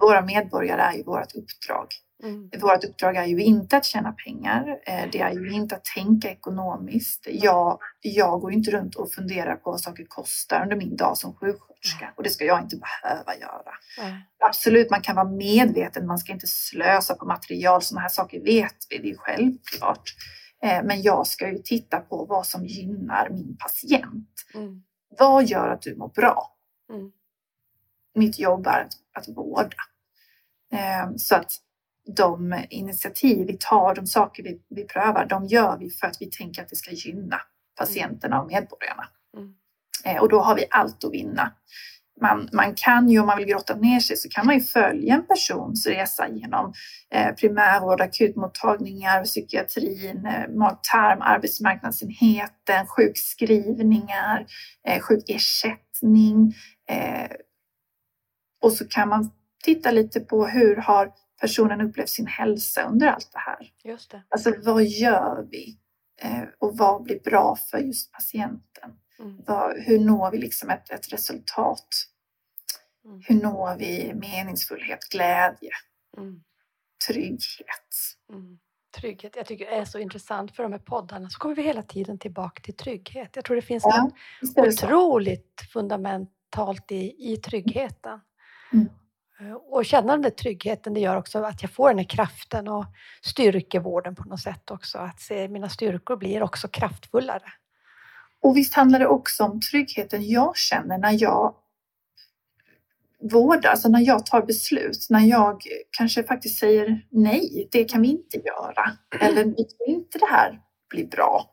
[0.00, 1.86] Våra medborgare är ju vårt uppdrag.
[2.24, 2.50] Mm.
[2.60, 4.78] Vårt uppdrag är ju inte att tjäna pengar.
[4.86, 7.26] eh, Det är ju inte att tänka ekonomiskt.
[7.30, 11.34] Jag, jag går inte runt och funderar på vad saker kostar under min dag som
[11.34, 13.72] sjuksköterska och det ska jag inte behöva göra.
[13.98, 14.14] Nej.
[14.38, 16.06] Absolut, man kan vara medveten.
[16.06, 17.82] Man ska inte slösa på material.
[17.82, 18.98] Sådana här saker vet vi.
[18.98, 20.14] Det är självklart.
[20.62, 24.28] Eh, Men jag ska ju titta på vad som gynnar min patient.
[24.54, 24.82] Mm.
[25.18, 26.56] Vad gör att du mår bra?
[26.92, 27.10] Mm.
[28.14, 28.92] Mitt jobb är att,
[29.28, 29.76] att vårda.
[30.72, 31.52] Eh, Så att
[32.16, 36.26] de initiativ vi tar, de saker vi, vi prövar, de gör vi för att vi
[36.26, 37.40] tänker att det ska gynna
[37.78, 39.04] patienterna och medborgarna.
[39.36, 39.54] Mm.
[40.04, 41.52] Eh, Och då har vi allt att vinna.
[42.20, 45.14] Man, man kan ju, om man vill grotta ner sig, så kan man ju följa
[45.14, 46.72] en persons resa genom
[47.10, 54.46] eh, primärvård, akutmottagningar, psykiatrin, eh, mag-tarm, arbetsmarknadsenheten, sjukskrivningar,
[54.88, 56.54] eh, sjukersättning.
[56.90, 57.30] Eh,
[58.62, 59.30] och så kan man
[59.64, 61.12] titta lite på hur har
[61.44, 63.72] personen upplevt sin hälsa under allt det här.
[63.84, 64.22] Just det.
[64.28, 65.78] Alltså vad gör vi?
[66.22, 68.90] Eh, och vad blir bra för just patienten?
[69.18, 69.36] Mm.
[69.46, 71.88] Vad, hur når vi liksom ett, ett resultat?
[73.04, 73.20] Mm.
[73.24, 75.70] Hur når vi meningsfullhet, glädje,
[76.16, 76.42] Mm.
[77.08, 77.90] trygghet?
[78.32, 78.58] Mm.
[79.00, 79.36] Trygghet.
[79.36, 82.18] Jag tycker det är så intressant för de här poddarna så kommer vi hela tiden
[82.18, 83.30] tillbaka till trygghet.
[83.36, 84.10] Jag tror det finns Ja,
[84.56, 88.20] något otroligt fundamentalt i, i tryggheten.
[89.52, 92.84] Och känna den där tryggheten, det gör också att jag får den här kraften och
[93.22, 94.98] styrkevården på något sätt också.
[94.98, 97.52] Att se mina styrkor blir också kraftfullare.
[98.40, 101.54] Och visst handlar det också om tryggheten jag känner när jag
[103.32, 108.08] vårdar, alltså när jag tar beslut, när jag kanske faktiskt säger nej, det kan vi
[108.08, 108.92] inte göra.
[109.20, 111.50] Eller vi tror inte det här blir bra.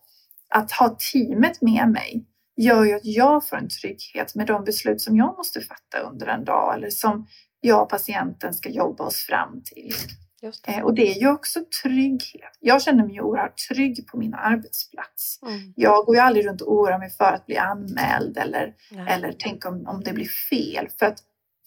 [0.50, 2.26] Att ha teamet med mig
[2.56, 6.28] gör ju att jag får en trygghet med de beslut som jag måste fatta under
[6.28, 7.28] en dag eller som
[7.62, 9.94] jag och patienten ska jobba oss fram till.
[10.42, 10.72] Just det.
[10.72, 12.58] Eh, Och det är ju också trygghet.
[12.60, 15.40] Jag känner mig oerhört trygg på min arbetsplats.
[15.42, 15.74] Mm.
[15.76, 19.06] Jag går ju aldrig runt och oroar mig för att bli anmäld eller, Nej.
[19.14, 20.88] eller tänk om, om det blir fel.
[21.00, 21.20] För att,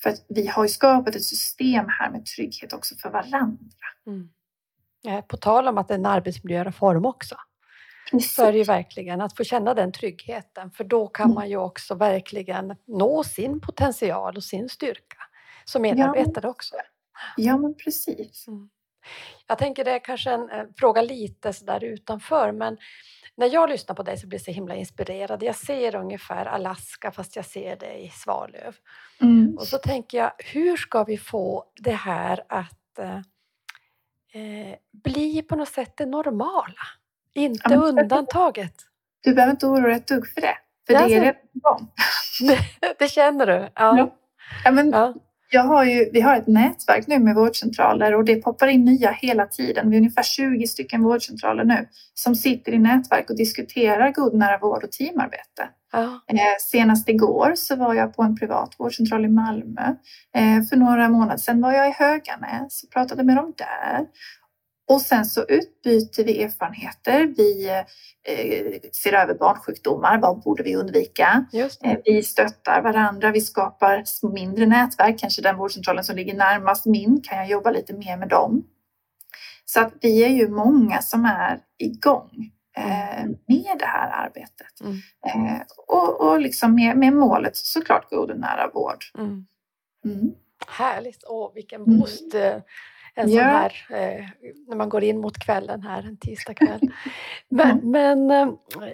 [0.03, 3.59] för att vi har ju skapat ett system här med trygghet också för varandra.
[4.07, 4.29] Mm.
[5.09, 7.37] Eh, På tal om att det är en arbetsmiljöreform också,
[8.11, 8.35] Precis.
[8.35, 10.71] så är det ju verkligen att få känna den tryggheten.
[10.71, 11.35] För då kan Mm.
[11.35, 15.17] man ju också verkligen nå sin potential och sin styrka
[15.65, 16.75] som medarbetare också.
[17.37, 18.47] Ja, men precis.
[19.47, 22.77] Jag tänker det är kanske en, fråga lite sådär utanför, men
[23.37, 25.43] när jag lyssnar på dig så blir jag så himla inspirerad.
[25.43, 28.77] Jag ser ungefär Alaska fast jag ser det i Svalöv.
[29.21, 29.57] Mm.
[29.57, 33.17] Och så tänker jag, hur ska vi få det här att eh,
[34.33, 36.75] eh, bli på något sätt det normala?
[37.35, 38.75] Inte Ja, undantaget.
[39.21, 40.57] Du behöver inte oroa dig ett dugg för det.
[40.87, 41.89] För Ja, det är så- redan igång.
[42.99, 43.53] det känner du?
[43.53, 43.99] Ja.
[43.99, 44.17] Ja.
[44.65, 45.15] Ja, men Ja.
[45.55, 49.11] Jag har ju, vi har ett nätverk nu med vårdcentraler och det poppar in nya
[49.11, 49.91] hela tiden.
[49.91, 54.59] Vi är ungefär 20 stycken vårdcentraler nu som sitter i nätverk och diskuterar god nära
[54.59, 55.69] vård och teamarbete.
[55.93, 56.21] Ja.
[56.29, 59.95] Eh, senast igår så var jag på en privat vårdcentral i Malmö.
[60.35, 64.07] Eh, för några månader sedan var jag i Höganäs och pratade med dem där.
[64.89, 67.35] Och sen så utbyter vi erfarenheter.
[67.37, 70.18] Vi eh, ser över barnsjukdomar.
[70.18, 71.47] Vad borde vi undvika?
[71.85, 74.05] Eh, Vi stöttar varandra, vi skapar
[74.35, 75.18] mindre nätverk.
[75.18, 78.64] Kanske den vårdcentralen som ligger närmast min kan jag jobba lite mer med dem.
[79.64, 84.80] Så att vi är ju många som är igång eh, med det här arbetet.
[84.80, 84.97] Mm.
[85.26, 89.05] Eh, och och liksom med, med målet såklart god och nära vård.
[89.18, 89.47] Mm.
[90.05, 90.32] Mm.
[90.66, 91.24] Härligt!
[91.28, 91.99] Åh, vilken Mm.
[91.99, 92.35] boost!
[93.17, 93.41] En Ja.
[93.41, 93.87] sån här,
[94.19, 94.25] eh,
[94.69, 96.81] när man går in mot kvällen här en tisdagkväll.
[97.49, 98.49] Men, men eh,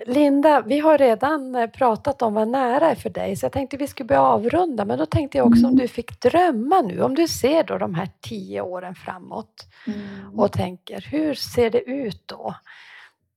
[0.06, 3.76] Linda, vi har redan eh, pratat om vad nära är för dig, så jag tänkte
[3.76, 5.76] vi skulle börja avrunda, men då tänkte jag också om Mm.
[5.78, 10.38] du fick drömma nu, om du ser då de här tio åren framåt Mm.
[10.40, 12.54] och tänker, hur ser det ut då?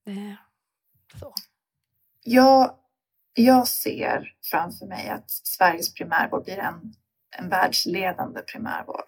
[0.08, 0.34] Eh,
[1.20, 1.34] så.
[2.24, 2.72] Jag,
[3.34, 6.94] jag ser framför mig att Sveriges primärvård blir en,
[7.38, 9.06] en världsledande primärvård.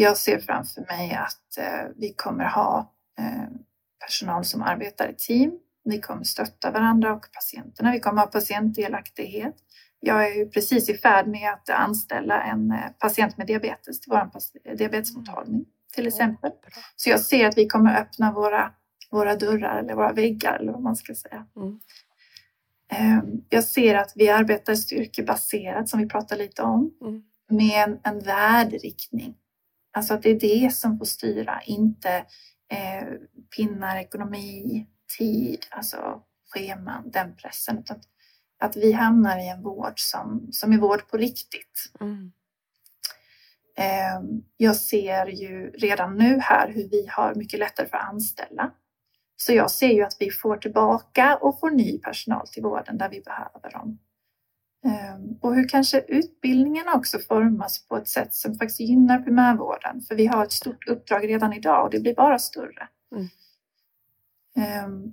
[0.00, 3.48] Jag ser framför mig att eh, vi kommer ha eh,
[4.06, 5.52] personal som arbetar i team.
[5.84, 7.92] Vi kommer stötta varandra och patienterna.
[7.92, 9.54] Vi kommer ha patientdelaktighet.
[10.00, 14.10] Jag är ju precis i färd med att anställa en eh, patient med diabetes till
[14.12, 14.30] vår
[14.76, 16.50] diabetesmottagning till exempel.
[16.50, 16.82] Bra.
[16.96, 18.72] Så jag ser att vi kommer öppna våra,
[19.10, 21.46] våra dörrar eller våra väggar eller vad man ska säga.
[21.56, 21.80] Mm.
[22.92, 27.22] Ehm, Jag ser att vi arbetar styrkebaserat som vi pratar lite om Mm.
[27.50, 29.34] med en, en värderiktning.
[29.92, 32.10] Alltså att det är det som får styra, inte
[32.72, 33.08] eh,
[33.56, 34.86] pinnar, ekonomi,
[35.18, 36.22] tid, alltså
[36.54, 37.78] scheman, den pressen.
[37.78, 38.00] Utan
[38.58, 41.92] att vi hamnar i en vård som, som är vård på riktigt.
[42.00, 42.32] Mm.
[43.76, 48.70] Eh, Jag ser ju redan nu här hur vi har mycket lättare för att anställa.
[49.36, 53.08] Så jag ser ju att vi får tillbaka och får ny personal till vården där
[53.08, 53.98] vi behöver dem.
[54.84, 60.00] Eh, Och hur kanske utbildningarna också formas på ett sätt som faktiskt gynnar primärvården.
[60.00, 62.88] För vi har ett stort uppdrag redan idag och det blir bara större.
[63.12, 63.28] Mm.
[64.56, 65.12] Eh,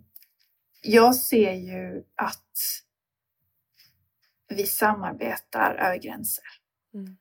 [0.82, 2.51] Jag ser ju att
[4.49, 6.45] vi samarbetar över gränser.
[6.93, 7.18] Mm.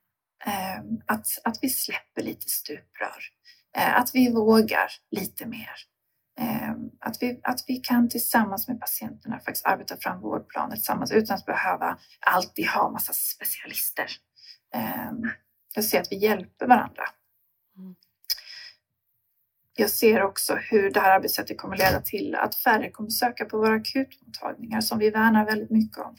[0.47, 3.23] Eh, att, att vi släpper lite stuprör.
[3.73, 5.71] Att vi vågar lite mer.
[6.41, 11.37] Eh, att, vi, att vi kan tillsammans med patienterna faktiskt arbeta fram vårdplaner tillsammans utan
[11.37, 14.07] att behöva alltid ha massa specialister.
[14.75, 15.13] Eh,
[15.75, 17.03] jag ser att vi hjälper varandra.
[17.79, 17.95] Mm.
[19.79, 23.59] Jag ser också hur det här arbetssättet kommer leda till att färre kommer söka på
[23.59, 26.17] våra akutmottagningar som vi värnar väldigt mycket om.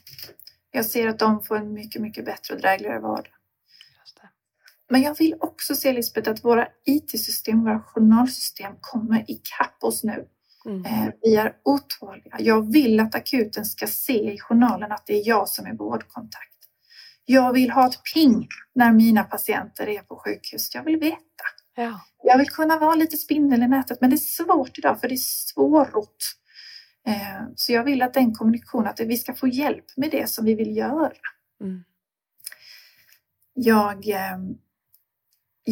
[0.70, 3.32] Jag ser att de får en mycket, mycket bättre och drägligare vardag.
[4.90, 10.24] Men jag vill också se Lisbeth att våra IT-system, våra journalsystem kommer ikapp oss nu.
[10.66, 10.84] Mm.
[10.84, 12.36] Eh, Vi är otåliga.
[12.38, 16.44] Jag vill att akuten ska se i journalen att det är jag som är vårdkontakt.
[17.24, 20.74] Jag vill ha ett ping när mina patienter är på sjukhus.
[20.74, 21.18] Jag vill veta.
[21.76, 22.00] Ja.
[22.22, 25.14] Jag vill kunna vara lite spindel i nätet, men det är svårt idag för det
[25.14, 26.16] är svårrott.
[27.06, 30.44] Eh, Så jag vill att den kommunikationen, att vi ska få hjälp med det som
[30.44, 31.12] vi vill göra.
[31.60, 31.84] Mm.
[33.54, 34.38] Jag, eh,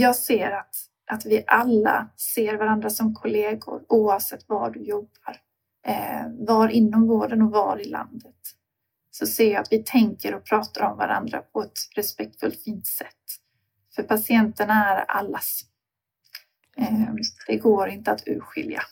[0.00, 0.74] jag ser att,
[1.10, 5.36] att vi alla ser varandra som kollegor oavsett var du jobbar.
[5.86, 8.34] Eh, var inom vården och var i landet.
[9.10, 13.24] Så ser jag att vi tänker och pratar om varandra på ett respektfullt fint sätt.
[13.94, 15.60] För patienterna är allas.
[16.76, 17.14] Eh,
[17.46, 18.82] det går inte att urskilja.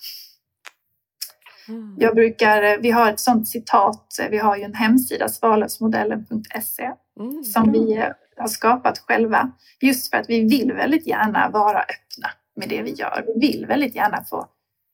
[1.69, 1.97] Mm.
[1.99, 7.45] Jag brukar, vi har ett sånt citat, vi har ju en hemsida, svalövsmodellen.se Mm.
[7.45, 9.53] som vi eh, har skapat själva.
[9.81, 13.25] Just för att vi vill väldigt gärna vara öppna med det vi gör.
[13.27, 14.49] Vi vill väldigt gärna få,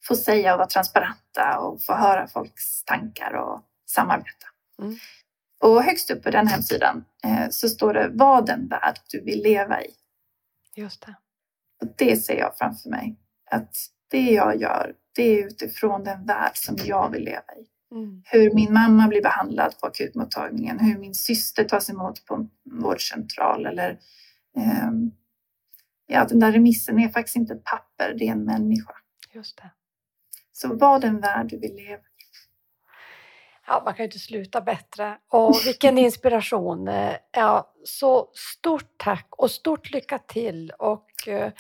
[0.04, 4.46] få säga och vara transparenta och få höra folks tankar och samarbeta.
[4.82, 4.96] Mm.
[5.60, 9.42] Och högst upp på den hemsidan eh, så står det vad den värld du vill
[9.42, 9.90] leva i.
[10.76, 11.14] Just det.
[11.82, 13.16] Och det ser jag framför mig.
[13.50, 13.76] Att
[14.10, 17.66] det jag gör, det är utifrån den värld som jag vill leva i.
[17.92, 18.22] Mm.
[18.24, 22.50] hur min mamma blir behandlad på akutmottagningen, hur min syster tas emot på en
[22.82, 23.98] vårdcentral eller
[24.56, 25.10] ehm,
[26.06, 28.92] ja, den där remissen är faktiskt inte ett papper, det är en människa.
[29.34, 29.70] Just det.
[30.52, 32.02] Så var den värld du vill leva.
[33.66, 35.18] Ja, man kan ju inte sluta bättre.
[35.28, 36.88] Och vilken inspiration!
[36.88, 40.70] Eh, Ja, så stort tack och stort lycka till!
[40.78, 41.52] Och eh,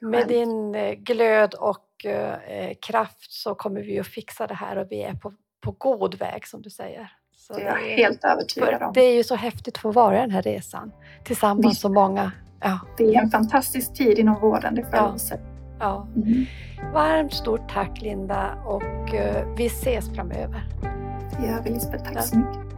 [0.00, 4.86] med din eh, glöd och eh, kraft så kommer vi att fixa det här och
[4.90, 7.12] vi är på, på god väg som du säger.
[7.36, 8.92] Så Det är jag helt övertygad om.
[8.94, 10.92] det är ju så häftigt att få vara i den här resan
[11.24, 11.80] tillsammans Visst.
[11.80, 12.32] så många.
[12.60, 15.36] Ja, Det är en fantastisk tid inom vården, det jag Ja.
[15.78, 16.06] ja.
[16.16, 16.46] Mm.
[16.92, 20.62] Varmt stort tack Linda och eh, vi ses framöver.
[21.40, 22.68] Det gör vi Lisbeth, tack så mycket.